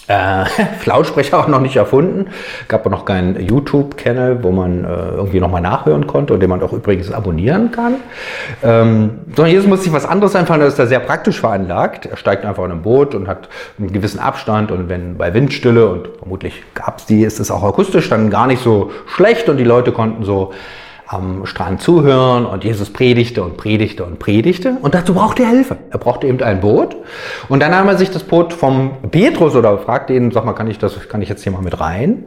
äh, 0.07 0.45
Lautsprecher 0.85 1.39
auch 1.39 1.47
noch 1.47 1.61
nicht 1.61 1.75
erfunden. 1.75 2.27
Gab 2.67 2.85
auch 2.85 2.91
noch 2.91 3.05
keinen 3.05 3.39
YouTube-Channel, 3.39 4.43
wo 4.43 4.51
man 4.51 4.83
äh, 4.83 4.87
irgendwie 4.87 5.39
nochmal 5.39 5.61
nachhören 5.61 6.07
konnte 6.07 6.33
und 6.33 6.39
den 6.39 6.49
man 6.49 6.61
auch 6.61 6.73
übrigens 6.73 7.11
abonnieren 7.11 7.71
kann. 7.71 7.95
Ähm, 8.63 9.19
sondern 9.35 9.51
Jesus 9.51 9.67
muss 9.67 9.83
sich 9.83 9.93
was 9.93 10.05
anderes 10.05 10.35
einfallen, 10.35 10.61
das 10.61 10.73
ist 10.73 10.79
da 10.79 10.85
sehr 10.85 10.99
praktisch 10.99 11.39
veranlagt. 11.39 12.05
Er 12.05 12.17
steigt 12.17 12.45
einfach 12.45 12.65
in 12.65 12.71
ein 12.71 12.81
Boot 12.81 13.15
und 13.15 13.27
hat 13.27 13.49
einen 13.79 13.91
gewissen 13.91 14.19
Abstand 14.19 14.71
und 14.71 14.89
wenn 14.89 15.17
bei 15.17 15.33
Windstille 15.33 15.87
und 15.87 16.09
vermutlich 16.17 16.63
gab 16.73 16.99
es 16.99 17.05
die, 17.05 17.23
ist 17.23 17.39
es 17.39 17.51
auch 17.51 17.63
akustisch 17.63 18.09
dann 18.09 18.29
gar 18.29 18.47
nicht 18.47 18.61
so 18.61 18.91
schlecht 19.07 19.49
und 19.49 19.57
die 19.57 19.63
Leute 19.63 19.91
konnten 19.91 20.23
so 20.23 20.53
am 21.13 21.45
Strand 21.45 21.81
zuhören 21.81 22.45
und 22.45 22.63
Jesus 22.63 22.91
predigte 22.91 23.43
und 23.43 23.57
predigte 23.57 24.03
und 24.03 24.19
predigte. 24.19 24.77
Und 24.81 24.95
dazu 24.95 25.13
brauchte 25.13 25.43
er 25.43 25.49
Hilfe. 25.49 25.77
Er 25.89 25.99
brauchte 25.99 26.27
eben 26.27 26.41
ein 26.41 26.59
Boot. 26.59 26.95
Und 27.49 27.61
dann 27.61 27.71
nahm 27.71 27.87
er 27.87 27.97
sich 27.97 28.11
das 28.11 28.23
Boot 28.23 28.53
vom 28.53 28.91
Petrus 29.11 29.55
oder 29.55 29.77
fragte 29.77 30.13
ihn, 30.13 30.31
sag 30.31 30.45
mal, 30.45 30.53
kann 30.53 30.67
ich 30.67 30.79
das, 30.79 31.07
kann 31.07 31.21
ich 31.21 31.29
jetzt 31.29 31.43
hier 31.43 31.51
mal 31.51 31.61
mit 31.61 31.79
rein? 31.79 32.25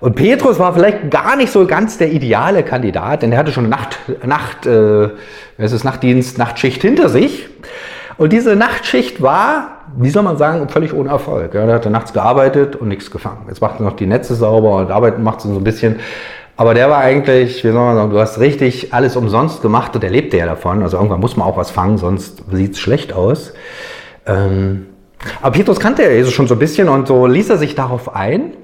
Und 0.00 0.14
Petrus 0.14 0.58
war 0.58 0.74
vielleicht 0.74 1.10
gar 1.10 1.36
nicht 1.36 1.50
so 1.50 1.66
ganz 1.66 1.98
der 1.98 2.12
ideale 2.12 2.62
Kandidat, 2.62 3.22
denn 3.22 3.32
er 3.32 3.38
hatte 3.38 3.52
schon 3.52 3.68
Nacht, 3.68 3.98
Nacht, 4.24 4.66
äh, 4.66 5.08
es 5.56 5.72
ist 5.72 5.84
Nachtdienst, 5.84 6.38
Nachtschicht 6.38 6.82
hinter 6.82 7.08
sich. 7.08 7.48
Und 8.18 8.32
diese 8.32 8.56
Nachtschicht 8.56 9.20
war, 9.20 9.82
wie 9.96 10.10
soll 10.10 10.22
man 10.22 10.38
sagen, 10.38 10.68
völlig 10.68 10.92
ohne 10.94 11.10
Erfolg. 11.10 11.54
Ja, 11.54 11.62
er 11.62 11.74
hatte 11.74 11.90
nachts 11.90 12.12
gearbeitet 12.12 12.76
und 12.76 12.88
nichts 12.88 13.10
gefangen. 13.10 13.44
Jetzt 13.48 13.60
macht 13.60 13.78
er 13.78 13.84
noch 13.84 13.96
die 13.96 14.06
Netze 14.06 14.34
sauber 14.34 14.76
und 14.76 14.90
arbeitet 14.90 15.20
macht 15.20 15.42
so 15.42 15.50
ein 15.50 15.64
bisschen. 15.64 15.96
Aber 16.56 16.72
der 16.72 16.88
war 16.88 16.98
eigentlich, 16.98 17.62
wie 17.64 17.68
soll 17.68 17.74
man 17.74 17.96
sagen, 17.96 18.10
du 18.10 18.18
hast 18.18 18.40
richtig 18.40 18.94
alles 18.94 19.16
umsonst 19.16 19.60
gemacht 19.60 19.94
und 19.94 20.02
er 20.02 20.10
lebte 20.10 20.38
ja 20.38 20.46
davon. 20.46 20.82
Also 20.82 20.96
irgendwann 20.96 21.20
muss 21.20 21.36
man 21.36 21.46
auch 21.46 21.56
was 21.56 21.70
fangen, 21.70 21.98
sonst 21.98 22.42
sieht 22.50 22.72
es 22.72 22.78
schlecht 22.78 23.12
aus. 23.12 23.52
Ähm, 24.26 24.86
aber 25.42 25.52
Petrus 25.52 25.80
kannte 25.80 26.02
ja 26.02 26.10
Jesus 26.10 26.32
schon 26.32 26.46
so 26.46 26.54
ein 26.54 26.58
bisschen 26.58 26.88
und 26.88 27.08
so 27.08 27.26
ließ 27.26 27.50
er 27.50 27.58
sich 27.58 27.74
darauf 27.74 28.14
ein. 28.14 28.54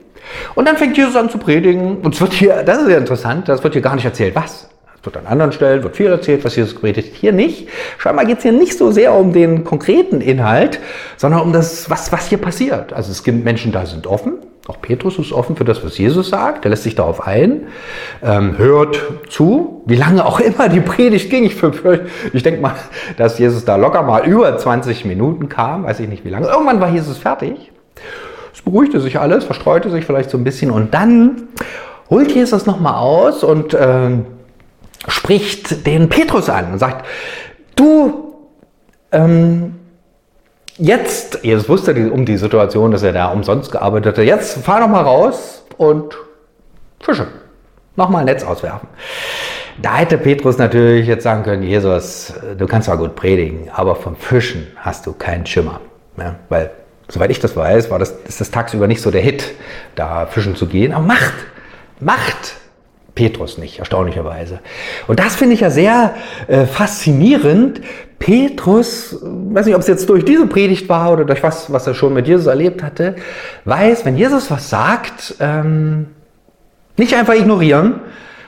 Und 0.54 0.66
dann 0.66 0.76
fängt 0.76 0.96
Jesus 0.96 1.16
an 1.16 1.28
zu 1.28 1.38
predigen. 1.38 1.98
Und 1.98 2.14
es 2.14 2.20
wird 2.20 2.32
hier, 2.32 2.62
das 2.62 2.82
ist 2.82 2.88
ja 2.88 2.96
interessant, 2.96 3.48
das 3.48 3.62
wird 3.62 3.74
hier 3.74 3.82
gar 3.82 3.94
nicht 3.94 4.04
erzählt, 4.04 4.34
was. 4.34 4.70
Wird 5.02 5.16
an 5.16 5.26
anderen 5.26 5.52
Stellen, 5.52 5.82
wird 5.82 5.96
viel 5.96 6.06
erzählt, 6.06 6.44
was 6.44 6.54
Jesus 6.54 6.74
gepredigt 6.74 7.14
Hier 7.16 7.32
nicht. 7.32 7.68
Scheinbar 7.98 8.24
geht 8.24 8.38
es 8.38 8.42
hier 8.44 8.52
nicht 8.52 8.78
so 8.78 8.92
sehr 8.92 9.14
um 9.14 9.32
den 9.32 9.64
konkreten 9.64 10.20
Inhalt, 10.20 10.78
sondern 11.16 11.40
um 11.40 11.52
das, 11.52 11.90
was, 11.90 12.12
was 12.12 12.28
hier 12.28 12.38
passiert. 12.38 12.92
Also 12.92 13.10
es 13.10 13.24
gibt 13.24 13.44
Menschen, 13.44 13.72
da 13.72 13.84
sind 13.84 14.06
offen, 14.06 14.34
auch 14.68 14.80
Petrus 14.80 15.18
ist 15.18 15.32
offen 15.32 15.56
für 15.56 15.64
das, 15.64 15.84
was 15.84 15.98
Jesus 15.98 16.28
sagt. 16.28 16.64
Er 16.64 16.70
lässt 16.70 16.84
sich 16.84 16.94
darauf 16.94 17.26
ein, 17.26 17.66
ähm, 18.22 18.58
hört 18.58 19.02
zu, 19.28 19.82
wie 19.86 19.96
lange 19.96 20.24
auch 20.24 20.38
immer 20.38 20.68
die 20.68 20.80
Predigt 20.80 21.30
ging. 21.30 21.42
Ich, 21.44 21.56
ich 22.32 22.42
denke 22.44 22.60
mal, 22.60 22.74
dass 23.16 23.40
Jesus 23.40 23.64
da 23.64 23.74
locker 23.74 24.02
mal 24.02 24.24
über 24.24 24.56
20 24.56 25.04
Minuten 25.04 25.48
kam, 25.48 25.82
weiß 25.82 25.98
ich 25.98 26.08
nicht 26.08 26.24
wie 26.24 26.28
lange. 26.28 26.46
Irgendwann 26.46 26.80
war 26.80 26.90
Jesus 26.90 27.18
fertig. 27.18 27.72
Es 28.54 28.62
beruhigte 28.62 29.00
sich 29.00 29.18
alles, 29.18 29.44
verstreute 29.44 29.90
sich 29.90 30.04
vielleicht 30.04 30.30
so 30.30 30.38
ein 30.38 30.44
bisschen 30.44 30.70
und 30.70 30.94
dann 30.94 31.48
holt 32.08 32.30
Jesus 32.30 32.64
nochmal 32.64 32.94
aus 32.94 33.42
und 33.42 33.74
äh, 33.74 34.10
spricht 35.08 35.86
den 35.86 36.08
Petrus 36.08 36.48
an 36.48 36.72
und 36.72 36.78
sagt, 36.78 37.06
du, 37.76 38.34
ähm, 39.10 39.76
jetzt, 40.78 41.40
jetzt 41.42 41.68
wusste 41.68 42.10
um 42.12 42.24
die 42.24 42.36
Situation, 42.36 42.90
dass 42.90 43.02
er 43.02 43.12
da 43.12 43.26
umsonst 43.28 43.72
gearbeitet 43.72 44.18
hat, 44.18 44.24
jetzt 44.24 44.58
fahr 44.58 44.80
doch 44.80 44.88
mal 44.88 45.02
raus 45.02 45.64
und 45.76 46.16
fische. 47.00 47.26
Nochmal 47.96 48.20
ein 48.20 48.26
Netz 48.26 48.42
auswerfen. 48.42 48.88
Da 49.80 49.96
hätte 49.96 50.18
Petrus 50.18 50.58
natürlich 50.58 51.06
jetzt 51.06 51.24
sagen 51.24 51.42
können, 51.42 51.62
Jesus, 51.62 52.32
du 52.56 52.66
kannst 52.66 52.86
zwar 52.86 52.98
gut 52.98 53.14
predigen, 53.16 53.70
aber 53.74 53.96
vom 53.96 54.16
Fischen 54.16 54.66
hast 54.76 55.06
du 55.06 55.12
keinen 55.12 55.46
Schimmer. 55.46 55.80
Ja, 56.18 56.36
weil, 56.48 56.70
soweit 57.08 57.30
ich 57.30 57.40
das 57.40 57.56
weiß, 57.56 57.90
war 57.90 57.98
das, 57.98 58.14
ist 58.26 58.40
das 58.40 58.50
tagsüber 58.50 58.86
nicht 58.86 59.00
so 59.00 59.10
der 59.10 59.22
Hit, 59.22 59.52
da 59.94 60.26
fischen 60.26 60.56
zu 60.56 60.66
gehen. 60.66 60.92
Aber 60.92 61.04
macht, 61.04 61.34
macht 62.00 62.54
Petrus 63.14 63.58
nicht, 63.58 63.78
erstaunlicherweise. 63.78 64.60
Und 65.06 65.18
das 65.18 65.36
finde 65.36 65.54
ich 65.54 65.60
ja 65.60 65.70
sehr 65.70 66.14
äh, 66.48 66.64
faszinierend. 66.64 67.82
Petrus, 68.18 69.18
weiß 69.20 69.66
nicht, 69.66 69.74
ob 69.74 69.80
es 69.80 69.88
jetzt 69.88 70.08
durch 70.08 70.24
diese 70.24 70.46
Predigt 70.46 70.88
war 70.88 71.12
oder 71.12 71.24
durch 71.24 71.42
was, 71.42 71.72
was 71.72 71.86
er 71.86 71.94
schon 71.94 72.14
mit 72.14 72.26
Jesus 72.26 72.46
erlebt 72.46 72.82
hatte, 72.82 73.16
weiß, 73.64 74.04
wenn 74.04 74.16
Jesus 74.16 74.50
was 74.50 74.70
sagt, 74.70 75.34
ähm, 75.40 76.06
nicht 76.96 77.14
einfach 77.14 77.34
ignorieren, 77.34 78.00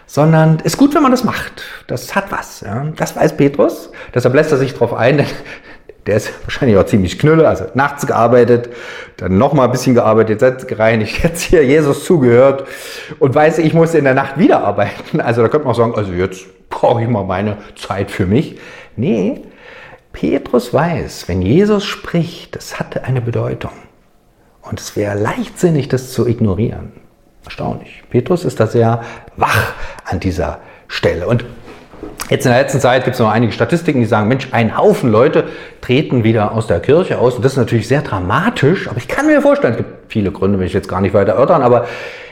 sondern 0.07 0.61
ist 0.61 0.77
gut, 0.77 0.95
wenn 0.95 1.03
man 1.03 1.11
das 1.11 1.25
macht. 1.25 1.65
Das 1.87 2.15
hat 2.15 2.31
was. 2.31 2.61
Ja. 2.61 2.87
Das 2.97 3.17
weiß 3.17 3.37
Petrus. 3.37 3.91
Deshalb 4.15 4.35
lässt 4.35 4.53
er 4.53 4.59
sich 4.59 4.73
darauf 4.73 4.95
ein, 4.95 5.19
denn 5.19 5.27
der 6.07 6.17
ist 6.17 6.33
wahrscheinlich 6.45 6.77
auch 6.77 6.87
ziemlich 6.87 7.19
knülle, 7.19 7.49
also 7.49 7.65
nachts 7.75 8.07
gearbeitet, 8.07 8.69
dann 9.17 9.39
nochmal 9.39 9.67
ein 9.67 9.73
bisschen 9.73 9.95
gearbeitet, 9.95 10.43
jetzt 10.43 10.69
gereinigt, 10.69 11.19
jetzt 11.23 11.43
hier 11.43 11.65
Jesus 11.65 12.05
zugehört 12.05 12.67
und 13.19 13.35
weiß, 13.35 13.59
ich 13.59 13.75
muss 13.75 13.95
in 13.95 14.05
der 14.05 14.15
Nacht 14.15 14.39
wieder 14.39 14.65
arbeiten. 14.65 15.21
Also 15.21 15.43
da 15.43 15.49
könnte 15.49 15.67
man 15.67 15.73
auch 15.73 15.79
sagen, 15.79 15.95
also 15.95 16.13
jetzt 16.13 16.47
brauche 16.69 17.03
ich 17.03 17.09
mal 17.09 17.25
meine 17.25 17.59
Zeit 17.77 18.11
für 18.11 18.27
mich. 18.27 18.59
Nee, 18.97 19.43
Petrus 20.13 20.73
weiß, 20.73 21.29
wenn 21.29 21.43
Jesus 21.43 21.85
spricht, 21.85 22.55
das 22.55 22.79
hatte 22.79 23.05
eine 23.05 23.21
Bedeutung. 23.21 23.73
Und 24.63 24.81
es 24.81 24.97
wäre 24.97 25.19
leichtsinnig, 25.19 25.89
das 25.89 26.13
zu 26.13 26.27
ignorieren. 26.27 26.93
Erstaunlich. 27.45 28.03
Petrus 28.11 28.45
ist 28.45 28.61
da 28.61 28.67
sehr 28.67 29.03
wach 29.37 29.75
an 30.05 30.21
dieser 30.21 30.61
Stelle. 30.89 31.27
Und 31.27 31.45
jetzt 32.31 32.47
in 32.47 32.53
der 32.53 32.61
letzten 32.61 32.81
Zeit 32.81 33.05
gibt 33.05 33.15
es 33.15 33.21
noch 33.21 33.31
einige 33.31 33.53
Statistiken, 33.53 34.01
die 34.01 34.07
sagen, 34.07 34.29
Mensch, 34.29 34.49
ein 34.53 34.77
Haufen 34.77 35.11
Leute 35.11 35.45
treten 35.81 36.25
wieder 36.25 36.53
aus 36.53 36.67
der 36.67 36.81
Kirche 36.81 37.19
aus. 37.19 37.37
Und 37.37 37.45
das 37.45 37.53
ist 37.53 37.59
natürlich 37.59 37.89
sehr 37.89 38.03
dramatisch. 38.03 38.89
Aber 38.89 38.97
ich 38.99 39.09
kann 39.09 39.27
mir 39.27 39.43
vorstellen, 39.43 39.75
es 39.75 39.79
gibt 39.79 40.13
viele 40.13 40.33
Gründe, 40.33 40.59
will 40.59 40.67
ich 40.67 40.73
jetzt 40.73 40.89
gar 40.89 41.01
nicht 41.01 41.15
weiter 41.15 41.33
erörtern, 41.33 41.63
aber 41.63 41.87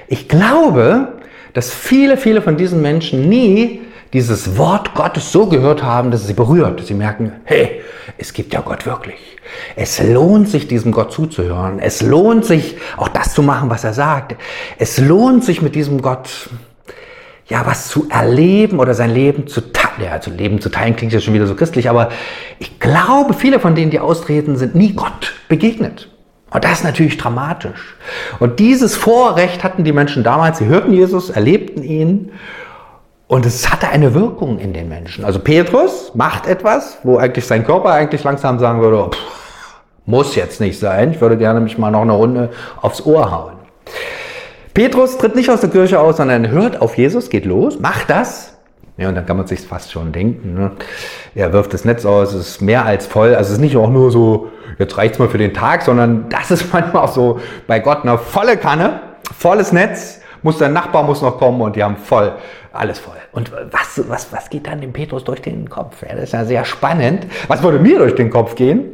ich 0.09 0.29
glaube, 0.29 1.09
dass 1.53 1.73
viele, 1.73 2.17
viele 2.17 2.43
von 2.43 2.57
diesen 2.57 2.83
Menschen 2.83 3.29
nie 3.29 3.81
dieses 4.13 4.59
Wort 4.59 4.95
Gottes 4.95 5.33
so 5.33 5.47
gehört 5.47 5.83
haben, 5.83 6.11
dass 6.11 6.21
es 6.23 6.27
sie 6.27 6.35
berührt, 6.35 6.81
dass 6.81 6.87
sie 6.87 6.95
merken, 6.95 7.33
hey, 7.45 7.81
es 8.19 8.35
gibt 8.35 8.53
ja 8.53 8.61
Gott 8.61 8.85
wirklich. 8.85 9.39
Es 9.75 10.03
lohnt 10.03 10.49
sich, 10.49 10.69
diesem 10.69 10.93
Gott 10.93 11.13
zuzuhören. 11.13 11.79
Es 11.79 12.03
lohnt 12.03 12.45
sich, 12.45 12.77
auch 12.97 13.09
das 13.09 13.33
zu 13.33 13.43
machen, 13.43 13.71
was 13.71 13.85
er 13.85 13.95
sagt. 13.95 14.37
Es 14.79 14.99
lohnt 14.99 15.45
sich, 15.45 15.63
mit 15.63 15.75
diesem 15.75 16.03
Gott 16.03 16.51
ja, 17.47 17.67
was 17.67 17.89
zu 17.89 18.09
erleben 18.09 18.79
oder 18.79 18.95
sein 18.95 19.11
Leben 19.11 19.47
zu 19.47 19.73
teilen. 19.73 19.83
Ja, 20.03 20.21
zu 20.21 20.31
Leben 20.31 20.61
zu 20.61 20.71
teilen 20.71 20.97
klingt 20.97 21.13
ja 21.13 21.21
schon 21.21 21.35
wieder 21.35 21.47
so 21.47 21.55
christlich, 21.55 21.91
aber 21.91 22.09
ich 22.59 22.81
glaube, 22.81 23.35
viele 23.35 23.61
von 23.61 23.75
denen, 23.75 23.91
die 23.91 24.01
austreten, 24.01 24.57
sind 24.57 24.75
nie 24.75 24.95
Gott 24.95 25.35
begegnet. 25.49 26.09
Und 26.51 26.65
das 26.65 26.79
ist 26.79 26.85
natürlich 26.85 27.17
dramatisch. 27.17 27.97
Und 28.39 28.59
dieses 28.59 28.95
Vorrecht 28.95 29.65
hatten 29.65 29.85
die 29.85 29.93
Menschen 29.93 30.23
damals. 30.23 30.59
Sie 30.59 30.67
hörten 30.67 30.93
Jesus, 30.93 31.31
erlebten 31.31 31.83
ihn 31.83 32.33
und 33.27 33.47
es 33.47 33.73
hatte 33.73 33.89
eine 33.89 34.13
Wirkung 34.13 34.59
in 34.59 34.75
den 34.75 34.89
Menschen. 34.89 35.25
Also 35.25 35.39
Petrus 35.39 36.13
macht 36.15 36.47
etwas, 36.47 36.99
wo 37.03 37.17
eigentlich 37.17 37.47
sein 37.47 37.65
Körper 37.65 37.91
eigentlich 37.91 38.23
langsam 38.25 38.59
sagen 38.59 38.83
würde, 38.83 39.11
pff, 39.11 39.81
muss 40.05 40.35
jetzt 40.37 40.61
nicht 40.61 40.79
sein. 40.79 41.13
Ich 41.13 41.21
würde 41.21 41.39
gerne 41.39 41.61
mich 41.61 41.79
mal 41.79 41.91
noch 41.91 42.03
eine 42.03 42.13
Runde 42.13 42.51
aufs 42.83 43.01
Ohr 43.07 43.31
hauen. 43.31 43.62
Petrus 44.75 45.19
tritt 45.19 45.35
nicht 45.35 45.51
aus 45.51 45.61
der 45.61 45.71
Kirche 45.71 46.01
aus, 46.01 46.17
sondern 46.17 46.51
hört 46.51 46.81
auf 46.81 46.97
Jesus, 46.97 47.29
geht 47.29 47.45
los, 47.45 47.79
macht 47.79 48.09
das. 48.09 48.57
Ja, 48.97 49.09
und 49.09 49.15
dann 49.15 49.27
kann 49.27 49.37
man 49.37 49.47
sich 49.47 49.61
fast 49.61 49.91
schon 49.93 50.13
denken. 50.13 50.55
Ne? 50.55 50.71
Er 51.35 51.53
wirft 51.53 51.75
das 51.75 51.85
Netz 51.85 52.05
aus, 52.05 52.33
es 52.33 52.49
ist 52.49 52.63
mehr 52.63 52.85
als 52.85 53.07
voll. 53.07 53.35
Also 53.35 53.49
es 53.49 53.59
ist 53.59 53.61
nicht 53.61 53.77
auch 53.77 53.91
nur 53.91 54.11
so, 54.11 54.51
jetzt 54.79 54.97
reicht's 54.97 55.19
mal 55.19 55.29
für 55.29 55.39
den 55.39 55.53
Tag, 55.53 55.83
sondern 55.83 56.29
das 56.29 56.51
ist 56.51 56.73
manchmal 56.73 57.05
auch 57.05 57.13
so 57.13 57.41
bei 57.67 57.81
Gott 57.81 58.03
eine 58.03 58.19
volle 58.19 58.57
Kanne, 58.57 59.01
volles 59.37 59.73
Netz 59.73 60.21
muss 60.43 60.59
der 60.59 60.69
Nachbar 60.69 61.05
muss 61.05 61.23
noch 61.23 61.39
kommen 61.39 61.61
und 61.61 61.77
die 61.77 61.85
haben 61.85 61.97
voll, 61.97 62.33
alles 62.73 62.99
voll. 62.99 63.15
Und 63.33 63.53
was, 63.71 64.03
was, 64.09 64.33
was 64.33 64.51
geht 64.51 64.67
dann 64.67 64.81
dem 64.81 64.93
Petrus 64.93 65.25
durch 65.25 65.41
den 65.41 65.71
Kopf? 65.71 66.03
Ja, 66.03 66.15
das 66.15 66.25
ist 66.25 66.33
ja 66.33 66.45
sehr 66.45 66.65
spannend. 66.65 67.27
Was 67.49 67.63
würde 67.63 67.79
mir 67.79 67.99
durch 67.99 68.15
den 68.15 68.29
Kopf 68.29 68.57
gehen? 68.57 68.87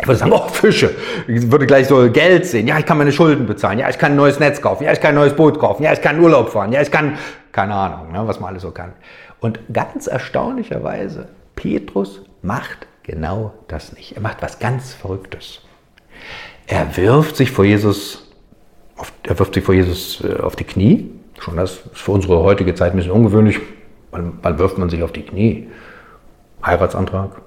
Ich 0.00 0.06
würde 0.06 0.18
sagen, 0.18 0.32
oh, 0.32 0.48
Fische. 0.48 0.94
Ich 1.26 1.50
würde 1.50 1.66
gleich 1.66 1.88
so 1.88 2.10
Geld 2.10 2.46
sehen. 2.46 2.66
Ja, 2.66 2.78
ich 2.78 2.86
kann 2.86 2.98
meine 2.98 3.12
Schulden 3.12 3.46
bezahlen. 3.46 3.78
Ja, 3.78 3.88
ich 3.88 3.98
kann 3.98 4.12
ein 4.12 4.16
neues 4.16 4.38
Netz 4.38 4.60
kaufen. 4.60 4.84
Ja, 4.84 4.92
ich 4.92 5.00
kann 5.00 5.10
ein 5.10 5.16
neues 5.16 5.34
Boot 5.34 5.58
kaufen. 5.58 5.82
Ja, 5.82 5.92
ich 5.92 6.02
kann 6.02 6.20
Urlaub 6.20 6.50
fahren. 6.50 6.72
Ja, 6.72 6.82
ich 6.82 6.90
kann, 6.90 7.18
keine 7.52 7.74
Ahnung, 7.74 8.12
ne, 8.12 8.22
was 8.26 8.38
man 8.40 8.50
alles 8.50 8.62
so 8.62 8.70
kann. 8.70 8.92
Und 9.40 9.60
ganz 9.72 10.06
erstaunlicherweise, 10.06 11.28
Petrus 11.54 12.22
macht 12.42 12.86
genau 13.02 13.54
das 13.68 13.92
nicht. 13.92 14.16
Er 14.16 14.22
macht 14.22 14.42
was 14.42 14.58
ganz 14.58 14.92
Verrücktes. 14.92 15.60
Er 16.66 16.96
wirft 16.96 17.36
sich 17.36 17.50
vor 17.50 17.64
Jesus 17.64 18.30
auf, 18.96 19.12
er 19.22 19.38
wirft 19.38 19.54
sich 19.54 19.64
vor 19.64 19.74
Jesus 19.74 20.22
äh, 20.24 20.40
auf 20.40 20.56
die 20.56 20.64
Knie. 20.64 21.10
Schon 21.38 21.56
das 21.56 21.72
ist 21.72 21.98
für 21.98 22.12
unsere 22.12 22.42
heutige 22.42 22.74
Zeit 22.74 22.92
ein 22.92 22.96
bisschen 22.96 23.12
ungewöhnlich. 23.12 23.60
Wann, 24.10 24.38
wann 24.42 24.58
wirft 24.58 24.78
man 24.78 24.88
sich 24.88 25.02
auf 25.02 25.12
die 25.12 25.22
Knie? 25.22 25.68
Heiratsantrag? 26.64 27.42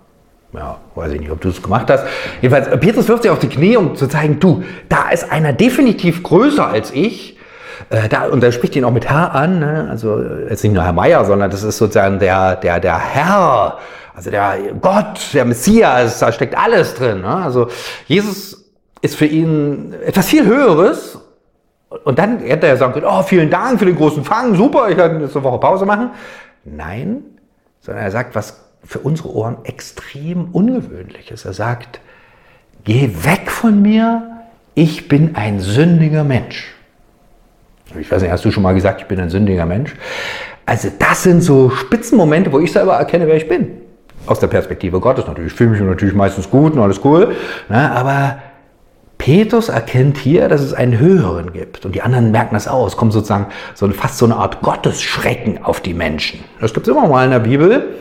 Ja, 0.53 0.77
weiß 0.95 1.11
ich 1.13 1.19
nicht, 1.19 1.31
ob 1.31 1.41
du 1.41 1.49
es 1.49 1.61
gemacht 1.61 1.89
hast. 1.89 2.05
Jedenfalls, 2.41 2.69
Petrus 2.79 3.07
wirft 3.07 3.23
sich 3.23 3.31
auf 3.31 3.39
die 3.39 3.49
Knie, 3.49 3.77
um 3.77 3.95
zu 3.95 4.07
zeigen, 4.07 4.39
du, 4.39 4.63
da 4.87 5.09
ist 5.09 5.31
einer 5.31 5.53
definitiv 5.53 6.23
größer 6.23 6.67
als 6.67 6.91
ich. 6.91 7.37
Äh, 7.91 8.09
da, 8.09 8.27
und 8.27 8.43
er 8.43 8.51
spricht 8.51 8.75
ihn 8.75 8.83
auch 8.83 8.91
mit 8.91 9.07
Herr 9.07 9.35
an. 9.35 9.59
Ne? 9.59 9.87
Also 9.89 10.21
jetzt 10.49 10.63
nicht 10.63 10.73
nur 10.73 10.83
Herr 10.83 10.93
Meier, 10.93 11.23
sondern 11.25 11.51
das 11.51 11.63
ist 11.63 11.77
sozusagen 11.77 12.17
der, 12.17 12.55
der, 12.55 12.79
der 12.79 12.97
Herr, 12.97 13.77
also 14.15 14.31
der 14.31 14.57
Gott, 14.81 15.33
der 15.33 15.45
Messias, 15.45 16.19
da 16.19 16.31
steckt 16.31 16.57
alles 16.57 16.95
drin. 16.95 17.21
Ne? 17.21 17.35
Also 17.35 17.67
Jesus 18.07 18.65
ist 19.01 19.15
für 19.15 19.27
ihn 19.27 19.93
etwas 20.05 20.27
viel 20.27 20.45
Höheres 20.45 21.19
und 22.03 22.19
dann 22.19 22.39
hätte 22.39 22.67
er 22.67 22.77
sagen 22.77 22.93
können, 22.93 23.05
oh, 23.07 23.21
vielen 23.21 23.49
Dank 23.49 23.79
für 23.79 23.85
den 23.85 23.95
großen 23.95 24.23
Fang, 24.23 24.55
super, 24.55 24.89
ich 24.89 24.97
kann 24.97 25.21
jetzt 25.21 25.35
eine 25.35 25.43
Woche 25.45 25.59
Pause 25.59 25.85
machen. 25.85 26.11
Nein, 26.65 27.23
sondern 27.81 28.03
er 28.03 28.11
sagt 28.11 28.35
was 28.35 28.68
für 28.83 28.99
unsere 28.99 29.33
Ohren 29.33 29.57
extrem 29.63 30.49
ungewöhnliches. 30.51 31.45
Er 31.45 31.53
sagt, 31.53 31.99
geh 32.83 33.09
weg 33.23 33.51
von 33.51 33.81
mir, 33.81 34.39
ich 34.75 35.07
bin 35.07 35.35
ein 35.35 35.59
sündiger 35.59 36.23
Mensch. 36.23 36.73
Ich 37.99 38.11
weiß 38.11 38.21
nicht, 38.21 38.31
hast 38.31 38.45
du 38.45 38.51
schon 38.51 38.63
mal 38.63 38.73
gesagt, 38.73 39.01
ich 39.01 39.07
bin 39.07 39.19
ein 39.19 39.29
sündiger 39.29 39.65
Mensch? 39.65 39.95
Also 40.65 40.89
das 40.97 41.23
sind 41.23 41.41
so 41.41 41.69
Spitzenmomente, 41.69 42.51
wo 42.51 42.59
ich 42.59 42.71
selber 42.71 42.93
erkenne, 42.93 43.27
wer 43.27 43.35
ich 43.35 43.47
bin. 43.47 43.69
Aus 44.27 44.39
der 44.39 44.47
Perspektive 44.47 44.99
Gottes 44.99 45.25
natürlich. 45.25 45.51
Ich 45.51 45.57
fühle 45.57 45.71
mich 45.71 45.81
natürlich 45.81 46.13
meistens 46.13 46.49
gut 46.49 46.73
und 46.73 46.79
alles 46.79 47.03
cool. 47.03 47.35
Ne? 47.67 47.91
Aber 47.91 48.37
Petrus 49.17 49.69
erkennt 49.69 50.17
hier, 50.17 50.47
dass 50.47 50.61
es 50.61 50.73
einen 50.73 50.99
Höheren 50.99 51.51
gibt. 51.53 51.85
Und 51.85 51.95
die 51.95 52.01
anderen 52.01 52.31
merken 52.31 52.53
das 52.53 52.67
aus. 52.67 52.93
Es 52.93 52.97
kommt 52.97 53.13
sozusagen 53.13 53.47
so 53.73 53.89
fast 53.89 54.17
so 54.17 54.25
eine 54.25 54.35
Art 54.35 54.61
Gottesschrecken 54.61 55.63
auf 55.63 55.81
die 55.81 55.93
Menschen. 55.93 56.41
Das 56.61 56.73
gibt 56.73 56.87
es 56.87 56.91
immer 56.91 57.07
mal 57.07 57.25
in 57.25 57.31
der 57.31 57.39
Bibel. 57.39 57.97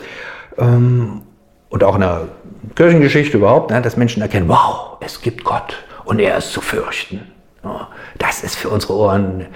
Ähm, 0.58 1.22
und 1.70 1.84
auch 1.84 1.94
in 1.94 2.00
der 2.00 2.28
Kirchengeschichte 2.74 3.36
überhaupt, 3.36 3.70
ne, 3.70 3.82
dass 3.82 3.96
Menschen 3.96 4.22
erkennen, 4.22 4.48
wow, 4.48 4.96
es 5.00 5.20
gibt 5.20 5.44
Gott 5.44 5.76
und 6.04 6.18
er 6.18 6.38
ist 6.38 6.52
zu 6.52 6.60
fürchten. 6.60 7.20
Das 8.16 8.42
ist 8.42 8.56
für 8.56 8.68
unsere 8.70 8.94
Ohren, 8.94 9.46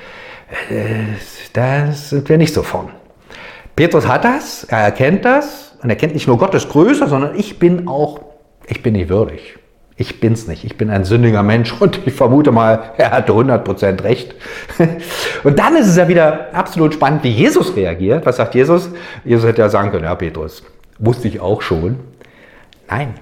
äh, 0.68 1.04
da 1.52 1.92
sind 1.92 2.28
wir 2.28 2.36
nicht 2.36 2.52
so 2.52 2.62
von. 2.62 2.90
Petrus 3.74 4.06
hat 4.06 4.24
das, 4.24 4.64
er 4.64 4.80
erkennt 4.80 5.24
das 5.24 5.76
und 5.82 5.88
er 5.88 5.96
kennt 5.96 6.14
nicht 6.14 6.26
nur 6.26 6.38
Gottes 6.38 6.68
Größe, 6.68 7.08
sondern 7.08 7.38
ich 7.38 7.58
bin 7.58 7.88
auch, 7.88 8.20
ich 8.66 8.82
bin 8.82 8.92
nicht 8.92 9.08
würdig. 9.08 9.58
Ich 9.96 10.20
bin's 10.20 10.48
nicht. 10.48 10.64
Ich 10.64 10.76
bin 10.76 10.90
ein 10.90 11.04
sündiger 11.04 11.42
Mensch 11.42 11.72
und 11.80 12.00
ich 12.06 12.14
vermute 12.14 12.50
mal, 12.50 12.92
er 12.96 13.12
hatte 13.12 13.32
100% 13.32 14.02
recht. 14.02 14.34
Und 15.44 15.58
dann 15.58 15.76
ist 15.76 15.86
es 15.86 15.96
ja 15.96 16.08
wieder 16.08 16.48
absolut 16.52 16.94
spannend, 16.94 17.22
wie 17.24 17.30
Jesus 17.30 17.76
reagiert. 17.76 18.24
Was 18.24 18.36
sagt 18.36 18.54
Jesus? 18.54 18.90
Jesus 19.24 19.46
hätte 19.46 19.60
ja 19.60 19.68
sagen 19.68 19.90
können, 19.90 20.04
ja 20.04 20.14
Petrus, 20.14 20.62
wusste 21.02 21.28
ich 21.28 21.40
auch 21.40 21.60
schon. 21.60 21.98
Nein, 22.88 23.14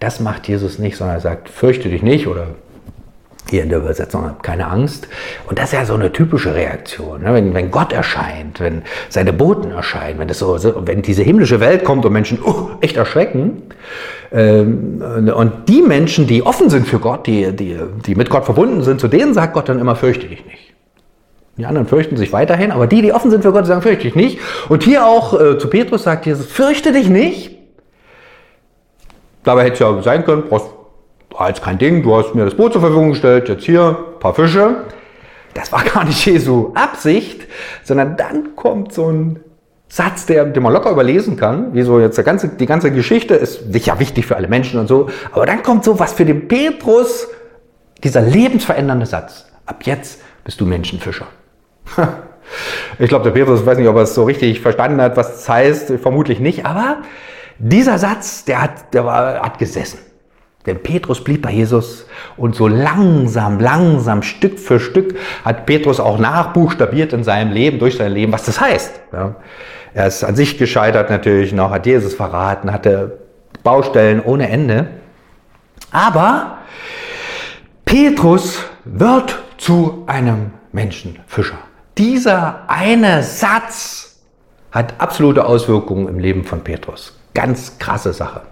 das 0.00 0.20
macht 0.20 0.48
Jesus 0.48 0.78
nicht, 0.78 0.96
sondern 0.96 1.16
er 1.16 1.20
sagt, 1.20 1.48
fürchte 1.48 1.88
dich 1.88 2.02
nicht 2.02 2.26
oder 2.26 2.46
hier 3.50 3.64
in 3.64 3.68
der 3.68 3.78
Übersetzung, 3.78 4.30
keine 4.42 4.68
Angst. 4.68 5.08
Und 5.46 5.58
das 5.58 5.66
ist 5.66 5.72
ja 5.72 5.84
so 5.84 5.94
eine 5.94 6.12
typische 6.12 6.54
Reaktion. 6.54 7.22
Ne? 7.22 7.34
Wenn, 7.34 7.52
wenn 7.54 7.70
Gott 7.70 7.92
erscheint, 7.92 8.60
wenn 8.60 8.82
seine 9.08 9.32
Boten 9.32 9.72
erscheinen, 9.72 10.18
wenn, 10.18 10.28
das 10.28 10.38
so, 10.38 10.56
wenn 10.86 11.02
diese 11.02 11.22
himmlische 11.22 11.60
Welt 11.60 11.84
kommt 11.84 12.04
und 12.06 12.12
Menschen 12.12 12.38
oh, 12.42 12.70
echt 12.80 12.96
erschrecken, 12.96 13.62
ähm, 14.32 15.02
und 15.36 15.68
die 15.68 15.82
Menschen, 15.82 16.26
die 16.26 16.42
offen 16.42 16.70
sind 16.70 16.86
für 16.86 16.98
Gott, 16.98 17.26
die, 17.26 17.52
die, 17.52 17.78
die 18.06 18.14
mit 18.14 18.30
Gott 18.30 18.44
verbunden 18.44 18.82
sind, 18.82 19.00
zu 19.00 19.08
denen 19.08 19.34
sagt 19.34 19.54
Gott 19.54 19.68
dann 19.68 19.78
immer, 19.78 19.96
fürchte 19.96 20.28
dich 20.28 20.44
nicht. 20.46 20.61
Die 21.58 21.66
anderen 21.66 21.86
fürchten 21.86 22.16
sich 22.16 22.32
weiterhin, 22.32 22.70
aber 22.70 22.86
die, 22.86 23.02
die 23.02 23.12
offen 23.12 23.30
sind 23.30 23.42
für 23.42 23.52
Gott, 23.52 23.66
sagen, 23.66 23.82
fürchte 23.82 24.04
dich 24.04 24.14
nicht. 24.14 24.38
Und 24.68 24.82
hier 24.82 25.06
auch 25.06 25.38
äh, 25.38 25.58
zu 25.58 25.68
Petrus 25.68 26.04
sagt 26.04 26.24
Jesus, 26.24 26.46
fürchte 26.46 26.92
dich 26.92 27.08
nicht. 27.08 27.58
Dabei 29.44 29.64
hätte 29.64 29.74
es 29.74 29.78
ja 29.80 30.02
sein 30.02 30.24
können, 30.24 30.44
brauchst 30.48 30.70
jetzt 31.48 31.62
kein 31.62 31.78
Ding, 31.78 32.02
du 32.02 32.14
hast 32.16 32.34
mir 32.34 32.44
das 32.44 32.54
Boot 32.54 32.72
zur 32.72 32.80
Verfügung 32.80 33.10
gestellt, 33.10 33.48
jetzt 33.48 33.64
hier, 33.64 33.96
ein 34.14 34.20
paar 34.20 34.34
Fische. 34.34 34.84
Das 35.54 35.72
war 35.72 35.84
gar 35.84 36.04
nicht 36.04 36.24
Jesu 36.24 36.72
Absicht, 36.74 37.46
sondern 37.84 38.16
dann 38.16 38.56
kommt 38.56 38.92
so 38.92 39.10
ein 39.10 39.40
Satz, 39.88 40.24
der, 40.24 40.46
den 40.46 40.62
man 40.62 40.72
locker 40.72 40.90
überlesen 40.90 41.36
kann, 41.36 41.74
wie 41.74 41.82
so 41.82 42.00
jetzt 42.00 42.16
der 42.16 42.24
ganze, 42.24 42.48
die 42.48 42.64
ganze 42.64 42.90
Geschichte 42.90 43.34
ist 43.34 43.70
sicher 43.70 43.98
wichtig 43.98 44.24
für 44.24 44.36
alle 44.36 44.48
Menschen 44.48 44.80
und 44.80 44.86
so, 44.86 45.10
aber 45.32 45.44
dann 45.44 45.62
kommt 45.62 45.84
so 45.84 45.98
was 45.98 46.14
für 46.14 46.24
den 46.24 46.48
Petrus, 46.48 47.28
dieser 48.02 48.22
lebensverändernde 48.22 49.04
Satz. 49.04 49.44
Ab 49.66 49.82
jetzt 49.84 50.22
bist 50.44 50.60
du 50.60 50.66
Menschenfischer. 50.66 51.26
Ich 52.98 53.08
glaube, 53.08 53.24
der 53.24 53.30
Petrus, 53.30 53.64
weiß 53.64 53.78
nicht, 53.78 53.88
ob 53.88 53.96
er 53.96 54.02
es 54.02 54.14
so 54.14 54.24
richtig 54.24 54.60
verstanden 54.60 55.00
hat, 55.00 55.16
was 55.16 55.32
das 55.32 55.48
heißt, 55.48 55.92
vermutlich 56.02 56.38
nicht, 56.38 56.66
aber 56.66 56.98
dieser 57.58 57.98
Satz, 57.98 58.44
der 58.44 58.60
hat, 58.60 58.92
der 58.92 59.04
war, 59.04 59.40
hat 59.40 59.58
gesessen. 59.58 59.98
Denn 60.66 60.80
Petrus 60.80 61.24
blieb 61.24 61.42
bei 61.42 61.50
Jesus 61.50 62.06
und 62.36 62.54
so 62.54 62.68
langsam, 62.68 63.58
langsam, 63.58 64.22
Stück 64.22 64.60
für 64.60 64.78
Stück 64.78 65.16
hat 65.44 65.66
Petrus 65.66 65.98
auch 65.98 66.18
nachbuchstabiert 66.18 67.12
in 67.12 67.24
seinem 67.24 67.52
Leben, 67.52 67.78
durch 67.80 67.96
sein 67.96 68.12
Leben, 68.12 68.32
was 68.32 68.44
das 68.44 68.60
heißt. 68.60 69.00
Ja. 69.12 69.34
Er 69.94 70.06
ist 70.06 70.22
an 70.22 70.36
sich 70.36 70.58
gescheitert 70.58 71.10
natürlich 71.10 71.52
noch, 71.52 71.70
hat 71.70 71.86
Jesus 71.86 72.14
verraten, 72.14 72.72
hatte 72.72 73.18
Baustellen 73.64 74.22
ohne 74.24 74.48
Ende. 74.48 74.88
Aber 75.90 76.58
Petrus 77.84 78.64
wird 78.84 79.38
zu 79.58 80.04
einem 80.06 80.52
Menschenfischer. 80.70 81.58
Dieser 81.98 82.68
eine 82.68 83.22
Satz 83.22 84.22
hat 84.70 84.94
absolute 84.98 85.44
Auswirkungen 85.44 86.08
im 86.08 86.18
Leben 86.18 86.44
von 86.44 86.64
Petrus. 86.64 87.18
Ganz 87.34 87.78
krasse 87.78 88.12
Sache. 88.12 88.42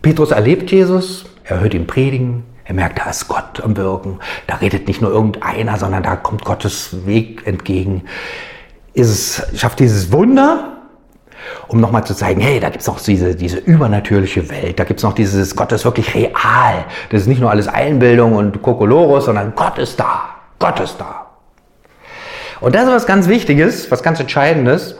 Petrus 0.00 0.30
erlebt 0.30 0.70
Jesus, 0.70 1.26
er 1.44 1.60
hört 1.60 1.74
ihn 1.74 1.86
predigen, 1.86 2.44
er 2.64 2.74
merkt, 2.74 2.98
da 2.98 3.10
ist 3.10 3.28
Gott 3.28 3.60
am 3.62 3.76
Wirken. 3.76 4.20
Da 4.46 4.56
redet 4.56 4.86
nicht 4.86 5.02
nur 5.02 5.10
irgendeiner, 5.10 5.76
sondern 5.76 6.02
da 6.02 6.16
kommt 6.16 6.44
Gottes 6.44 7.06
Weg 7.06 7.46
entgegen. 7.46 8.04
Es, 8.94 9.42
schafft 9.54 9.80
dieses 9.80 10.12
Wunder, 10.12 10.78
um 11.66 11.80
nochmal 11.80 12.04
zu 12.04 12.14
zeigen, 12.14 12.40
hey, 12.40 12.60
da 12.60 12.70
gibt 12.70 12.82
es 12.82 12.86
noch 12.86 13.00
diese, 13.00 13.34
diese 13.34 13.58
übernatürliche 13.58 14.48
Welt, 14.48 14.78
da 14.78 14.84
gibt 14.84 15.00
es 15.00 15.04
noch 15.04 15.12
dieses 15.12 15.56
Gott 15.56 15.72
ist 15.72 15.84
wirklich 15.84 16.14
real. 16.14 16.84
Das 17.10 17.22
ist 17.22 17.26
nicht 17.26 17.40
nur 17.40 17.50
alles 17.50 17.66
Einbildung 17.66 18.34
und 18.34 18.62
Kokolores, 18.62 19.24
sondern 19.24 19.54
Gott 19.56 19.78
ist 19.78 19.98
da. 19.98 20.41
Gott 20.62 20.78
ist 20.78 20.96
da. 20.98 21.26
Und 22.60 22.76
das 22.76 22.84
ist 22.84 22.92
was 22.92 23.06
ganz 23.06 23.26
Wichtiges, 23.26 23.90
was 23.90 24.04
ganz 24.04 24.20
Entscheidendes. 24.20 24.94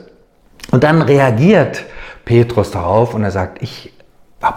Und 0.73 0.83
dann 0.83 1.00
reagiert 1.00 1.85
Petrus 2.25 2.73
darauf 2.73 3.14
und 3.14 3.23
er 3.23 3.31
sagt, 3.31 3.62
ich 3.62 3.92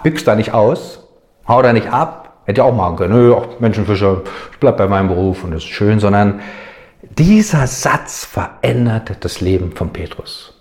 büchs 0.02 0.24
da 0.24 0.34
nicht 0.34 0.52
aus, 0.52 1.06
hau 1.46 1.62
da 1.62 1.72
nicht 1.72 1.92
ab, 1.92 2.40
hätte 2.44 2.62
ja 2.62 2.64
auch 2.64 2.74
machen 2.74 2.96
können, 2.96 3.14
nö, 3.14 3.32
auch 3.32 3.60
Menschenfischer, 3.60 4.22
ich 4.50 4.58
bleib 4.58 4.78
bei 4.78 4.88
meinem 4.88 5.06
Beruf 5.06 5.44
und 5.44 5.52
das 5.52 5.62
ist 5.62 5.68
schön, 5.68 6.00
sondern 6.00 6.40
dieser 7.02 7.68
Satz 7.68 8.24
verändert 8.24 9.18
das 9.20 9.40
Leben 9.40 9.70
von 9.76 9.92
Petrus. 9.92 10.54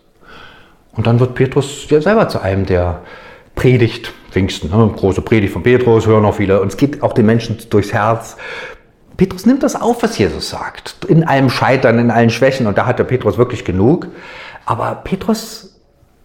Und 0.92 1.08
dann 1.08 1.20
wird 1.20 1.34
Petrus 1.34 1.90
ja 1.90 2.02
selber 2.02 2.30
zu 2.30 2.40
einem, 2.40 2.68
der 2.68 3.02
predigt, 3.56 4.14
Pfingsten, 4.30 4.70
ne? 4.70 4.94
große 4.96 5.22
Predigt 5.22 5.54
von 5.54 5.64
Petrus, 5.64 6.06
hören 6.06 6.24
auch 6.26 6.36
viele, 6.36 6.62
und 6.62 6.68
es 6.68 6.78
geht 6.78 7.02
auch 7.02 7.14
den 7.14 7.26
Menschen 7.26 7.58
durchs 7.72 7.94
Herz. 7.94 8.38
Petrus 9.18 9.46
nimmt 9.46 9.64
das 9.64 9.80
auf, 9.80 10.04
was 10.04 10.18
Jesus 10.18 10.50
sagt, 10.50 11.06
in 11.06 11.24
allem 11.24 11.50
Scheitern, 11.50 12.00
in 12.00 12.12
allen 12.12 12.30
Schwächen, 12.30 12.68
und 12.68 12.78
da 12.78 12.86
hatte 12.86 13.04
Petrus 13.04 13.38
wirklich 13.38 13.64
genug. 13.64 14.08
Aber 14.66 15.02
Petrus 15.04 15.76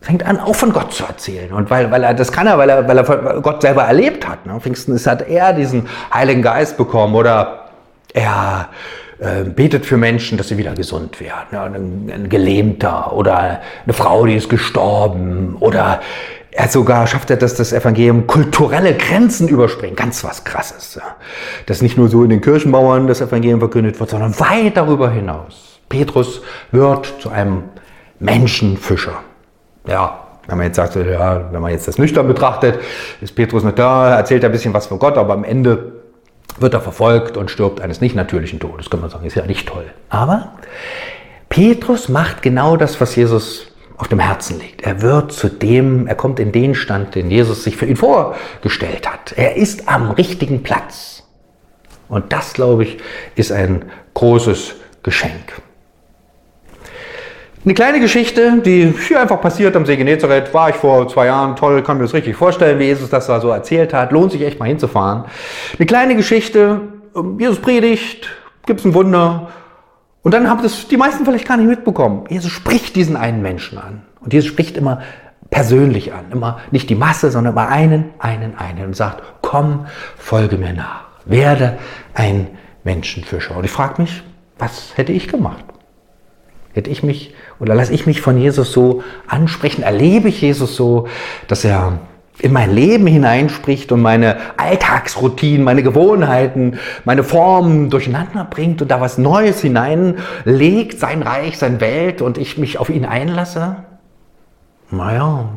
fängt 0.01 0.25
an, 0.25 0.41
auch 0.41 0.55
von 0.55 0.73
Gott 0.73 0.93
zu 0.93 1.05
erzählen. 1.05 1.53
Und 1.53 1.71
weil, 1.71 1.91
weil 1.91 2.03
er, 2.03 2.15
das 2.15 2.33
kann 2.33 2.47
er, 2.47 2.59
weil 2.59 2.71
er, 2.71 2.89
weil 2.89 2.99
er 2.99 3.41
Gott 3.43 3.63
selber 3.63 3.83
erlebt 3.85 4.27
hat. 4.27 4.47
Ne? 4.47 4.59
Pfingsten 4.61 4.95
ist, 4.95 5.07
hat 5.07 5.29
er 5.29 5.53
diesen 5.53 5.89
Heiligen 6.13 6.43
Geist 6.43 6.77
bekommen 6.77 7.15
oder 7.15 7.67
er 8.15 8.71
äh, 9.19 9.45
betet 9.45 9.85
für 9.85 9.99
Menschen, 9.99 10.39
dass 10.39 10.49
sie 10.49 10.57
wieder 10.57 10.73
gesund 10.73 11.21
werden. 11.21 11.49
Ja, 11.53 11.65
ein, 11.65 12.11
ein 12.13 12.29
Gelähmter 12.31 13.13
oder 13.13 13.61
eine 13.85 13.93
Frau, 13.93 14.25
die 14.25 14.35
ist 14.35 14.49
gestorben 14.49 15.57
oder 15.61 16.01
er 16.53 16.69
sogar 16.69 17.07
schafft 17.07 17.31
er, 17.31 17.37
dass 17.37 17.55
das 17.55 17.73
Evangelium 17.73 18.27
kulturelle 18.27 18.95
Grenzen 18.95 19.49
überspringt. 19.49 19.97
Ganz 19.97 20.25
was 20.25 20.45
Krasses. 20.45 20.97
Ja. 20.97 21.17
Dass 21.67 21.83
nicht 21.83 21.97
nur 21.97 22.09
so 22.09 22.25
in 22.25 22.31
den 22.31 22.41
Kirchenmauern 22.41 23.07
das 23.07 23.21
Evangelium 23.21 23.61
verkündet 23.61 24.01
wird, 24.01 24.11
sondern 24.11 24.39
weit 24.41 24.77
darüber 24.77 25.11
hinaus. 25.11 25.81
Petrus 25.89 26.43
wird 26.73 27.15
zu 27.21 27.31
einem 27.31 27.65
Menschenfischer 28.19 29.21
ja, 29.87 30.27
wenn 30.47 30.59
man 30.59 30.67
jetzt 30.67 30.77
sagt, 30.77 30.97
ja, 30.97 31.53
wenn 31.53 31.63
man 31.63 31.71
jetzt 31.71 31.87
das 31.89 31.99
nüchtern 31.99 32.27
betrachtet, 32.27 32.81
ist 33.21 33.35
Petrus 33.35 33.63
nicht 33.63 33.79
da, 33.79 34.17
erzählt 34.17 34.45
ein 34.45 34.53
bisschen 34.53 34.75
was 34.75 34.87
von 34.87 34.99
Gott, 34.99 35.17
aber 35.17 35.35
am 35.35 35.45
Ende 35.45 35.93
wird 36.59 36.75
er 36.75 36.81
verfolgt 36.81 37.37
und 37.37 37.51
stirbt 37.51 37.81
eines 37.81 38.01
nicht 38.01 38.15
natürlichen 38.15 38.59
Todes. 38.59 38.91
Kann 38.91 39.01
man 39.01 39.11
sagen, 39.11 39.25
ist 39.25 39.37
ja 39.37 39.47
nicht 39.47 39.69
toll. 39.69 39.87
Aber 40.09 40.53
Petrus 41.49 42.09
macht 42.09 42.43
genau 42.43 42.77
das, 42.77 43.01
was 43.01 43.15
Jesus 43.17 43.70
auf 44.01 44.09
dem 44.09 44.19
Herzen 44.19 44.59
liegt. 44.59 44.81
Er 44.81 45.03
wird 45.03 45.31
zu 45.31 45.49
dem, 45.49 46.07
er 46.07 46.15
kommt 46.15 46.41
in 46.41 46.53
den 46.53 46.75
Stand, 46.75 47.15
den 47.15 47.31
Jesus 47.31 47.65
sich 47.65 47.77
für 47.77 47.85
ihn 47.85 47.97
vorgestellt 47.97 49.07
hat. 49.07 49.35
Er 49.37 49.57
ist 49.57 49.89
am 49.89 50.11
richtigen 50.11 50.63
Platz. 50.63 51.25
Und 52.09 52.33
das, 52.33 52.55
glaube 52.55 52.85
ich, 52.85 52.99
ist 53.37 53.53
ein 53.53 53.85
großes 54.15 54.77
Geschenk. 55.03 55.53
Eine 57.63 57.75
kleine 57.75 58.01
Geschichte, 58.01 58.63
die 58.65 58.95
hier 59.07 59.21
einfach 59.21 59.39
passiert 59.43 59.77
am 59.77 59.85
See 59.85 59.97
Genezareth, 59.97 60.55
war 60.55 60.71
ich 60.71 60.77
vor 60.77 61.07
zwei 61.09 61.27
Jahren, 61.27 61.57
toll, 61.57 61.83
kann 61.83 61.99
mir 61.99 62.05
das 62.05 62.15
richtig 62.15 62.35
vorstellen, 62.35 62.79
wie 62.79 62.85
Jesus 62.85 63.11
das 63.11 63.27
da 63.27 63.39
so 63.39 63.51
erzählt 63.51 63.93
hat, 63.93 64.13
lohnt 64.13 64.33
sich 64.33 64.41
echt 64.41 64.59
mal 64.59 64.65
hinzufahren. 64.65 65.25
Eine 65.79 65.87
kleine 65.87 66.17
Geschichte, 66.17 66.81
ähm, 67.15 67.39
Jesus 67.39 67.59
predigt, 67.59 68.31
gibt's 68.65 68.87
ein 68.87 68.95
Wunder 68.95 69.51
und 70.23 70.35
dann 70.35 70.49
haben 70.49 70.63
das 70.63 70.89
die 70.89 70.97
meisten 70.97 71.25
vielleicht 71.25 71.49
gar 71.49 71.57
nicht 71.57 71.69
mitbekommen. 71.69 72.25
Jesus 72.29 72.53
spricht 72.53 72.97
diesen 72.97 73.17
einen 73.17 73.43
Menschen 73.43 73.79
an 73.79 74.03
und 74.21 74.33
Jesus 74.33 74.51
spricht 74.51 74.77
immer 74.77 75.01
persönlich 75.49 76.13
an, 76.13 76.27
immer 76.31 76.61
nicht 76.71 76.91
die 76.91 76.95
Masse, 76.95 77.31
sondern 77.31 77.55
immer 77.55 77.69
einen, 77.69 78.11
einen, 78.19 78.57
einen 78.57 78.87
und 78.87 78.97
sagt, 78.97 79.23
komm, 79.43 79.87
folge 80.17 80.57
mir 80.57 80.73
nach, 80.73 81.05
werde 81.25 81.79
ein 82.15 82.49
Menschenfischer. 82.85 83.57
Und 83.57 83.65
ich 83.65 83.71
frage 83.71 84.03
mich, 84.03 84.23
was 84.59 84.97
hätte 84.97 85.13
ich 85.13 85.29
gemacht? 85.29 85.65
Hätte 86.73 86.91
ich 86.91 87.03
mich 87.03 87.35
oder 87.59 87.75
lasse 87.75 87.93
ich 87.93 88.07
mich 88.07 88.21
von 88.21 88.39
Jesus 88.39 88.73
so 88.73 89.03
ansprechen? 89.27 89.83
Erlebe 89.83 90.29
ich 90.29 90.41
Jesus 90.41 90.77
so, 90.77 91.09
dass 91.49 91.65
er 91.65 91.99
in 92.41 92.53
mein 92.53 92.75
Leben 92.75 93.07
hineinspricht 93.07 93.93
und 93.93 94.01
meine 94.01 94.37
Alltagsroutinen, 94.57 95.65
meine 95.65 95.83
Gewohnheiten, 95.83 96.79
meine 97.05 97.23
Formen 97.23 97.91
durcheinander 97.91 98.45
bringt 98.45 98.83
und 98.83 98.91
da 98.91 99.01
was 99.01 99.19
Neues 99.19 99.61
hineinlegt, 99.61 100.99
sein 100.99 101.23
Reich, 101.23 101.59
seine 101.59 101.81
Welt 101.81 102.23
und 102.23 102.39
ich 102.39 102.59
mich 102.59 102.79
auf 102.79 102.91
ihn 102.91 103.05
einlasse? 103.05 103.77
Naja. 104.91 105.51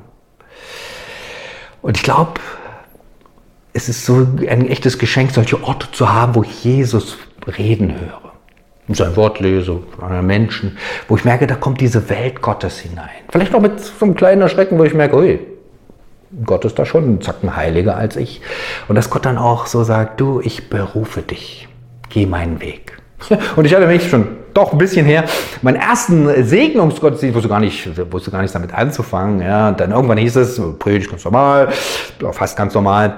Und 1.82 1.98
ich 1.98 2.04
glaube, 2.04 2.39
es 3.74 3.89
ist 3.89 4.06
so 4.06 4.28
ein 4.48 4.67
echtes 4.67 5.00
Geschenk, 5.00 5.32
solche 5.32 5.63
Orte 5.63 5.91
zu 5.91 6.13
haben, 6.13 6.36
wo 6.36 6.43
ich 6.43 6.63
Jesus 6.63 7.17
reden 7.58 8.00
höre 8.00 8.24
sein 8.89 9.15
Wort 9.15 9.39
lese, 9.39 9.82
einer 10.02 10.22
Menschen, 10.22 10.78
wo 11.08 11.15
ich 11.15 11.24
merke, 11.24 11.48
da 11.48 11.56
kommt 11.56 11.80
diese 11.80 12.10
Welt 12.10 12.41
Gottes 12.41 12.80
hinein. 12.80 13.10
Vielleicht 13.30 13.56
auch 13.56 13.62
mit 13.62 13.80
so 13.80 14.06
einem 14.06 14.15
kleinen 14.15 14.41
Erschrecken, 14.41 14.78
wo 14.78 14.84
ich 14.84 14.93
merke, 14.93 15.15
ui, 15.15 15.39
Gott 16.46 16.65
ist 16.65 16.80
da 16.80 16.86
schon 16.86 17.15
ein 17.15 17.22
Zacken 17.22 17.56
heiliger 17.56 17.96
als 17.96 18.15
ich. 18.15 18.41
Und 18.88 18.96
dass 18.96 19.10
Gott 19.10 19.26
dann 19.26 19.38
auch 19.38 19.65
so 19.65 19.84
sagt, 19.84 20.19
du, 20.19 20.41
ich 20.41 20.69
berufe 20.69 21.22
dich, 21.22 21.67
geh 22.10 22.26
meinen 22.26 22.62
Weg. 22.62 22.98
Und 23.56 23.65
ich 23.65 23.76
hatte 23.76 23.88
mich 23.88 24.10
schon 24.10 24.28
doch 24.54 24.72
ein 24.72 24.78
bisschen 24.78 25.06
her, 25.06 25.26
meinen 25.62 25.78
ersten 25.78 26.43
Segnungsgottesdienst, 26.43 27.36
wusste 27.36 27.50
gar 27.50 27.60
nicht, 27.60 27.89
wusste 28.12 28.32
gar 28.32 28.41
nicht 28.41 28.54
damit 28.54 28.74
anzufangen. 28.74 29.41
Ja, 29.41 29.69
und 29.69 29.80
dann 29.80 29.91
irgendwann 29.91 30.19
hieß 30.19 30.36
es, 30.36 30.62
predigt 30.78 31.10
ganz 31.10 31.26
normal, 31.26 31.69
fast 32.32 32.56
ganz 32.56 32.74
normal. 32.76 33.15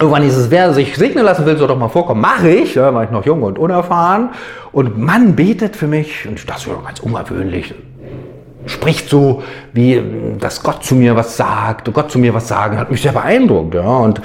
Irgendwann 0.00 0.22
hieß 0.22 0.36
es, 0.36 0.50
wer 0.50 0.72
sich 0.72 0.96
segnen 0.96 1.24
lassen 1.24 1.44
will, 1.46 1.56
soll 1.56 1.68
doch 1.68 1.78
mal 1.78 1.88
vorkommen. 1.88 2.20
Mache 2.20 2.48
ich, 2.48 2.74
ja, 2.74 2.94
war 2.94 3.04
ich 3.04 3.10
noch 3.10 3.26
jung 3.26 3.42
und 3.42 3.58
unerfahren. 3.58 4.30
Und 4.72 4.98
Mann 4.98 5.36
betet 5.36 5.76
für 5.76 5.86
mich, 5.86 6.26
und 6.26 6.48
das 6.48 6.62
ist 6.62 6.66
ja 6.66 6.74
ganz 6.82 6.98
ungewöhnlich, 7.00 7.74
spricht 8.66 9.08
so, 9.08 9.42
wie, 9.72 10.02
dass 10.38 10.62
Gott 10.62 10.84
zu 10.84 10.94
mir 10.94 11.16
was 11.16 11.36
sagt, 11.36 11.92
Gott 11.92 12.10
zu 12.10 12.18
mir 12.18 12.34
was 12.34 12.48
sagen, 12.48 12.78
hat 12.78 12.90
mich 12.90 13.02
sehr 13.02 13.12
beeindruckt. 13.12 13.74
Ja. 13.74 13.82
Und 13.82 14.20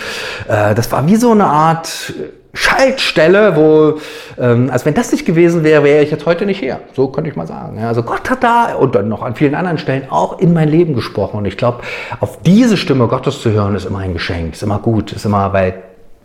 äh, 0.47 0.73
das 0.75 0.91
war 0.91 1.05
wie 1.07 1.15
so 1.15 1.31
eine 1.31 1.45
Art 1.45 2.13
Schaltstelle, 2.53 3.55
wo, 3.55 3.99
ähm, 4.41 4.69
als 4.71 4.85
wenn 4.85 4.95
das 4.95 5.11
nicht 5.11 5.25
gewesen 5.25 5.63
wäre, 5.63 5.83
wäre 5.83 6.03
ich 6.03 6.09
jetzt 6.09 6.25
heute 6.25 6.45
nicht 6.45 6.59
hier. 6.59 6.79
So 6.93 7.07
könnte 7.09 7.29
ich 7.29 7.35
mal 7.35 7.45
sagen. 7.45 7.79
Ja, 7.79 7.87
also 7.87 8.01
Gott 8.01 8.29
hat 8.29 8.43
da 8.43 8.73
und 8.73 8.95
dann 8.95 9.07
noch 9.07 9.21
an 9.21 9.35
vielen 9.35 9.53
anderen 9.53 9.77
Stellen 9.77 10.09
auch 10.09 10.39
in 10.39 10.53
mein 10.53 10.67
Leben 10.67 10.95
gesprochen. 10.95 11.37
Und 11.37 11.45
ich 11.45 11.57
glaube, 11.57 11.83
auf 12.19 12.41
diese 12.41 12.75
Stimme 12.75 13.07
Gottes 13.07 13.41
zu 13.41 13.51
hören, 13.51 13.75
ist 13.75 13.85
immer 13.85 13.99
ein 13.99 14.13
Geschenk, 14.13 14.53
ist 14.53 14.63
immer 14.63 14.79
gut, 14.79 15.11
ist 15.11 15.25
immer, 15.25 15.53
weil 15.53 15.75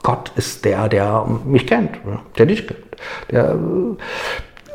Gott 0.02 0.32
ist 0.36 0.64
der, 0.64 0.88
der 0.88 1.26
mich 1.44 1.66
kennt, 1.66 1.90
der 2.38 2.46
dich 2.46 2.66
kennt, 2.66 2.80
der 3.30 3.56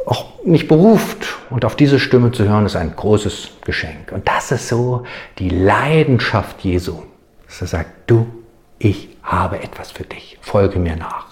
auch 0.05 0.43
mich 0.43 0.67
beruft. 0.67 1.37
Und 1.49 1.65
auf 1.65 1.75
diese 1.75 1.99
Stimme 1.99 2.31
zu 2.31 2.47
hören, 2.47 2.65
ist 2.65 2.75
ein 2.75 2.95
großes 2.95 3.49
Geschenk. 3.65 4.11
Und 4.11 4.27
das 4.27 4.51
ist 4.51 4.67
so 4.67 5.03
die 5.37 5.49
Leidenschaft 5.49 6.61
Jesu. 6.61 7.03
Dass 7.47 7.61
er 7.61 7.67
sagt, 7.67 7.89
du, 8.07 8.27
ich 8.77 9.09
habe 9.23 9.61
etwas 9.61 9.91
für 9.91 10.03
dich, 10.03 10.37
folge 10.41 10.79
mir 10.79 10.95
nach. 10.95 11.27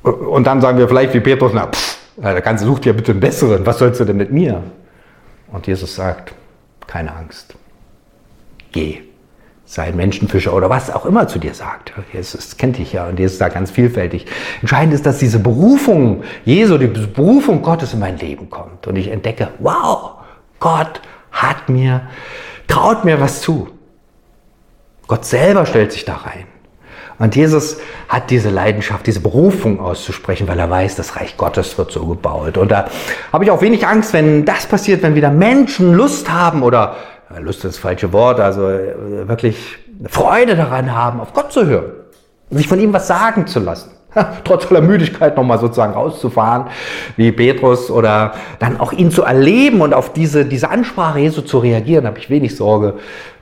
Und 0.04 0.48
dann 0.48 0.62
sagen 0.62 0.78
wir 0.78 0.88
vielleicht 0.88 1.14
wie 1.14 1.20
Petrus, 1.20 1.52
na, 1.54 1.68
pff, 1.68 1.98
der 2.18 2.42
Ganze 2.42 2.66
sucht 2.66 2.86
ja 2.86 2.94
bitte 2.94 3.12
einen 3.12 3.20
besseren, 3.20 3.66
was 3.66 3.80
sollst 3.80 4.00
du 4.00 4.06
denn 4.06 4.18
mit 4.18 4.32
mir? 4.32 4.64
Und 5.52 5.68
Jesus 5.68 5.96
sagt, 5.96 6.34
keine 6.88 7.14
Angst, 7.16 7.56
geh, 8.72 9.02
sei 9.70 9.84
ein 9.84 9.96
Menschenfischer 9.96 10.52
oder 10.52 10.72
was 10.72 10.90
auch 10.90 11.06
immer 11.06 11.28
zu 11.28 11.38
dir 11.38 11.54
sagt. 11.54 11.94
Jesus 12.12 12.58
kennt 12.58 12.80
dich 12.80 12.92
ja 12.92 13.08
und 13.08 13.20
Jesus 13.20 13.34
ist 13.34 13.42
da 13.42 13.50
ganz 13.50 13.70
vielfältig. 13.70 14.26
Entscheidend 14.62 14.96
ist, 14.96 15.06
dass 15.06 15.20
diese 15.20 15.38
Berufung 15.38 16.24
Jesu, 16.44 16.80
die 16.80 16.88
Berufung 16.88 17.62
Gottes 17.62 17.94
in 17.94 18.00
mein 18.00 18.18
Leben 18.18 18.50
kommt 18.50 18.88
und 18.88 18.96
ich 18.96 19.10
entdecke, 19.10 19.50
wow, 19.60 20.14
Gott 20.60 21.02
hat 21.32 21.70
mir, 21.70 22.02
traut 22.68 23.06
mir 23.06 23.22
was 23.22 23.42
zu. 23.42 23.68
Gott 25.06 25.26
selber 25.26 25.68
stellt 25.68 25.92
sich 25.92 26.04
da 26.04 26.16
rein. 26.16 26.46
Und 27.20 27.36
Jesus 27.36 27.78
hat 28.08 28.32
diese 28.32 28.50
Leidenschaft, 28.50 29.06
diese 29.06 29.20
Berufung 29.20 29.80
auszusprechen, 29.82 30.48
weil 30.48 30.58
er 30.58 30.70
weiß, 30.70 30.96
das 30.96 31.16
Reich 31.16 31.38
Gottes 31.38 31.78
wird 31.78 31.92
so 31.92 32.08
gebaut. 32.08 32.58
Und 32.58 32.72
da 32.72 32.88
habe 33.32 33.44
ich 33.44 33.52
auch 33.52 33.62
wenig 33.62 33.86
Angst, 33.86 34.14
wenn 34.14 34.46
das 34.46 34.66
passiert, 34.66 35.04
wenn 35.04 35.14
wieder 35.14 35.30
Menschen 35.30 35.94
Lust 35.94 36.32
haben 36.32 36.64
oder 36.64 36.96
Lust 37.38 37.64
ist 37.64 37.76
das 37.76 37.78
falsche 37.78 38.12
Wort, 38.12 38.40
also 38.40 38.68
äh, 38.68 39.28
wirklich 39.28 39.78
Freude 40.08 40.56
daran 40.56 40.96
haben, 40.96 41.20
auf 41.20 41.34
Gott 41.34 41.52
zu 41.52 41.66
hören, 41.66 41.92
sich 42.50 42.68
von 42.68 42.80
ihm 42.80 42.94
was 42.94 43.08
sagen 43.08 43.46
zu 43.46 43.60
lassen. 43.60 43.92
Trotz 44.44 44.66
aller 44.72 44.82
Müdigkeit 44.82 45.38
nochmal 45.38 45.60
sozusagen 45.60 45.94
rauszufahren, 45.94 46.66
wie 47.16 47.32
Petrus, 47.32 47.92
oder 47.92 48.34
dann 48.58 48.80
auch 48.80 48.92
ihn 48.92 49.12
zu 49.12 49.22
erleben 49.22 49.82
und 49.82 49.94
auf 49.94 50.14
diese, 50.14 50.46
diese 50.46 50.70
Ansprache 50.70 51.20
Jesu 51.20 51.42
zu 51.42 51.60
reagieren, 51.60 52.08
habe 52.08 52.18
ich 52.18 52.30
wenig 52.30 52.56
Sorge 52.56 52.96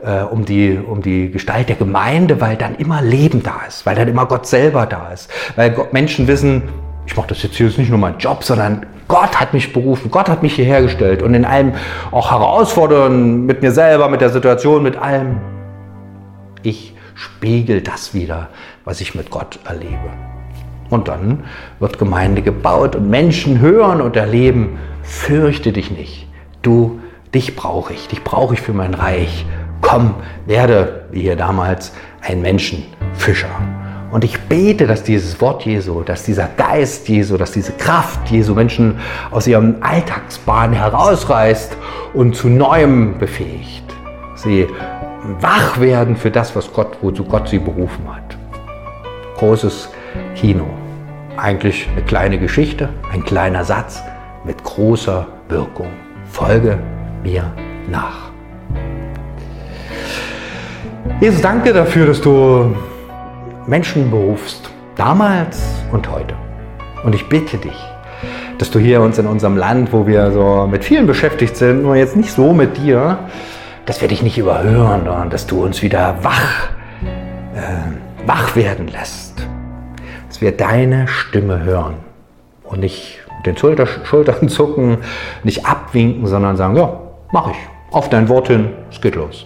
äh, 0.04 0.24
um, 0.24 0.44
die, 0.44 0.78
um 0.78 1.02
die 1.02 1.32
Gestalt 1.32 1.70
der 1.70 1.78
Gemeinde, 1.78 2.42
weil 2.42 2.58
dann 2.58 2.76
immer 2.76 3.02
Leben 3.02 3.44
da 3.44 3.62
ist, 3.66 3.86
weil 3.86 3.96
dann 3.96 4.10
immer 4.10 4.26
Gott 4.26 4.46
selber 4.46 4.86
da 4.86 5.12
ist, 5.14 5.32
weil 5.56 5.72
Gott, 5.72 5.94
Menschen 5.94 6.28
wissen, 6.28 6.64
ich 7.08 7.16
mache 7.16 7.28
das 7.28 7.42
jetzt 7.42 7.56
hier 7.56 7.68
ist 7.68 7.78
nicht 7.78 7.90
nur 7.90 7.98
mein 7.98 8.18
Job, 8.18 8.44
sondern 8.44 8.86
Gott 9.08 9.40
hat 9.40 9.54
mich 9.54 9.72
berufen, 9.72 10.12
Gott 10.12 10.28
hat 10.28 10.44
mich 10.44 10.56
hierher 10.56 10.82
gestellt 10.82 11.24
und 11.24 11.34
in 11.34 11.46
allem 11.46 11.74
auch 12.12 12.32
herausfordern 12.32 13.46
mit 13.46 13.62
mir 13.62 13.72
selber, 13.72 14.10
mit 14.10 14.20
der 14.20 14.30
Situation, 14.30 14.84
mit 14.84 14.98
allem. 14.98 15.38
Ich 16.64 16.94
spiegel 17.16 17.82
das 17.82 18.14
wieder, 18.14 18.50
was 18.84 19.00
ich 19.00 19.16
mit 19.16 19.32
Gott 19.32 19.60
erlebe. 19.66 20.10
Und 20.90 21.08
dann 21.08 21.46
wird 21.80 21.98
Gemeinde 21.98 22.42
gebaut 22.42 22.96
und 22.96 23.10
Menschen 23.10 23.60
hören 23.60 24.02
und 24.02 24.18
erleben, 24.18 24.78
fürchte 25.02 25.72
dich 25.72 25.90
nicht. 25.90 26.28
Du, 26.62 27.00
dich 27.34 27.56
brauche 27.56 27.94
ich, 27.94 28.10
dich 28.10 28.24
brauche 28.24 28.54
ich 28.54 28.62
für 28.62 28.74
mein 28.74 28.94
Reich. 28.94 29.46
Komm, 29.82 30.16
werde, 30.46 31.06
wie 31.12 31.22
hier 31.22 31.38
damals, 31.38 31.94
ein 32.22 32.42
Menschenfischer. 32.42 33.50
Und 34.10 34.24
ich 34.24 34.40
bete, 34.42 34.88
dass 34.88 35.04
dieses 35.04 35.42
Wort 35.42 35.64
Jesu, 35.66 36.02
dass 36.02 36.24
dieser 36.24 36.48
Geist 36.56 37.10
Jesu, 37.10 37.36
dass 37.36 37.52
diese 37.52 37.74
Kraft 37.74 38.30
Jesu 38.30 38.54
Menschen 38.54 39.00
aus 39.32 39.48
ihrem 39.48 39.76
Alltagsbahn 39.82 40.72
herausreißt 40.72 41.76
und 42.14 42.36
zu 42.36 42.48
Neuem 42.48 43.18
befähigt. 43.18 43.84
Sie 44.36 44.68
wach 45.42 45.80
werden 45.80 46.16
für 46.16 46.32
das, 46.32 46.56
was 46.56 46.72
Gott, 46.72 46.98
wozu 47.02 47.26
Gott 47.26 47.50
sie 47.50 47.60
berufen 47.60 48.06
hat. 48.08 48.38
Großes 49.38 49.90
Kino. 50.36 50.66
Eigentlich 51.36 51.88
eine 51.92 52.02
kleine 52.04 52.40
Geschichte, 52.40 52.90
ein 53.12 53.24
kleiner 53.24 53.66
Satz 53.66 54.02
mit 54.46 54.64
großer 54.64 55.28
Wirkung. 55.50 55.90
Folge 56.32 56.80
mir 57.24 57.52
nach. 57.90 58.32
Jesus, 61.20 61.42
danke 61.42 61.74
dafür, 61.74 62.08
dass 62.08 62.22
du 62.22 62.76
Menschen 63.68 64.10
berufst, 64.10 64.70
damals 64.96 65.62
und 65.92 66.10
heute. 66.10 66.36
Und 67.04 67.14
ich 67.14 67.28
bitte 67.28 67.58
dich, 67.58 67.78
dass 68.58 68.72
du 68.72 68.80
hier 68.80 69.02
uns 69.02 69.18
in 69.18 69.28
unserem 69.28 69.58
Land, 69.58 69.92
wo 69.92 70.08
wir 70.08 70.32
so 70.32 70.68
mit 70.72 70.86
vielen 70.86 71.06
beschäftigt 71.06 71.58
sind, 71.58 71.84
nur 71.84 71.98
jetzt 71.98 72.16
nicht 72.16 72.32
so 72.32 72.54
mit 72.54 72.78
dir, 72.78 73.20
dass 73.86 74.00
wir 74.02 74.08
dich 74.08 74.24
nicht 74.24 74.38
überhören, 74.38 75.02
sondern 75.04 75.30
dass 75.30 75.48
du 75.48 75.64
uns 75.64 75.82
wieder 75.82 76.16
wach, 76.22 76.70
äh, 77.56 78.26
wach 78.26 78.56
werden 78.56 78.88
lässt. 78.88 79.34
Dass 80.30 80.40
wir 80.40 80.54
deine 80.54 81.10
Stimme 81.10 81.64
hören 81.64 81.96
und 82.64 82.80
nicht 82.80 83.20
mit 83.36 83.48
den 83.48 83.58
Schulter, 83.58 83.86
Schultern 83.86 84.48
zucken, 84.48 85.00
nicht 85.44 85.66
abwinken, 85.66 86.26
sondern 86.26 86.56
sagen, 86.56 86.78
ja, 86.78 87.00
mach 87.34 87.52
ich. 87.52 87.58
Auf 87.92 88.10
dein 88.10 88.30
Wort 88.30 88.48
hin, 88.48 88.70
es 88.90 89.02
geht 89.02 89.16
los 89.16 89.46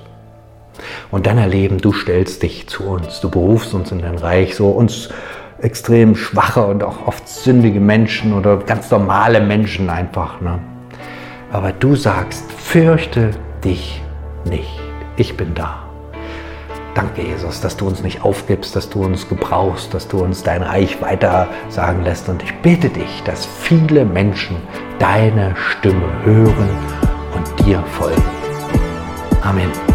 und 1.11 1.25
dann 1.27 1.37
erleben, 1.37 1.79
du 1.79 1.93
stellst 1.93 2.43
dich 2.43 2.67
zu 2.67 2.83
uns, 2.83 3.21
du 3.21 3.29
berufst 3.29 3.73
uns 3.73 3.91
in 3.91 3.99
dein 3.99 4.17
Reich, 4.17 4.55
so 4.55 4.69
uns 4.69 5.09
extrem 5.61 6.15
schwache 6.15 6.65
und 6.65 6.83
auch 6.83 7.07
oft 7.07 7.27
sündige 7.27 7.79
Menschen 7.79 8.33
oder 8.33 8.57
ganz 8.57 8.89
normale 8.91 9.41
Menschen 9.41 9.89
einfach. 9.89 10.41
Ne? 10.41 10.59
Aber 11.51 11.71
du 11.71 11.95
sagst, 11.95 12.51
fürchte 12.51 13.31
dich 13.63 14.01
nicht, 14.45 14.79
ich 15.17 15.37
bin 15.37 15.53
da. 15.53 15.83
Danke, 16.93 17.21
Jesus, 17.21 17.61
dass 17.61 17.77
du 17.77 17.87
uns 17.87 18.03
nicht 18.03 18.23
aufgibst, 18.23 18.75
dass 18.75 18.89
du 18.89 19.05
uns 19.05 19.29
gebrauchst, 19.29 19.93
dass 19.93 20.09
du 20.09 20.21
uns 20.21 20.43
dein 20.43 20.61
Reich 20.61 21.01
weiter 21.01 21.47
sagen 21.69 22.03
lässt. 22.03 22.27
Und 22.27 22.43
ich 22.43 22.53
bitte 22.55 22.89
dich, 22.89 23.23
dass 23.23 23.45
viele 23.45 24.03
Menschen 24.03 24.57
deine 24.99 25.55
Stimme 25.55 26.09
hören 26.25 26.69
und 27.33 27.65
dir 27.65 27.81
folgen. 27.97 28.21
Amen. 29.41 29.90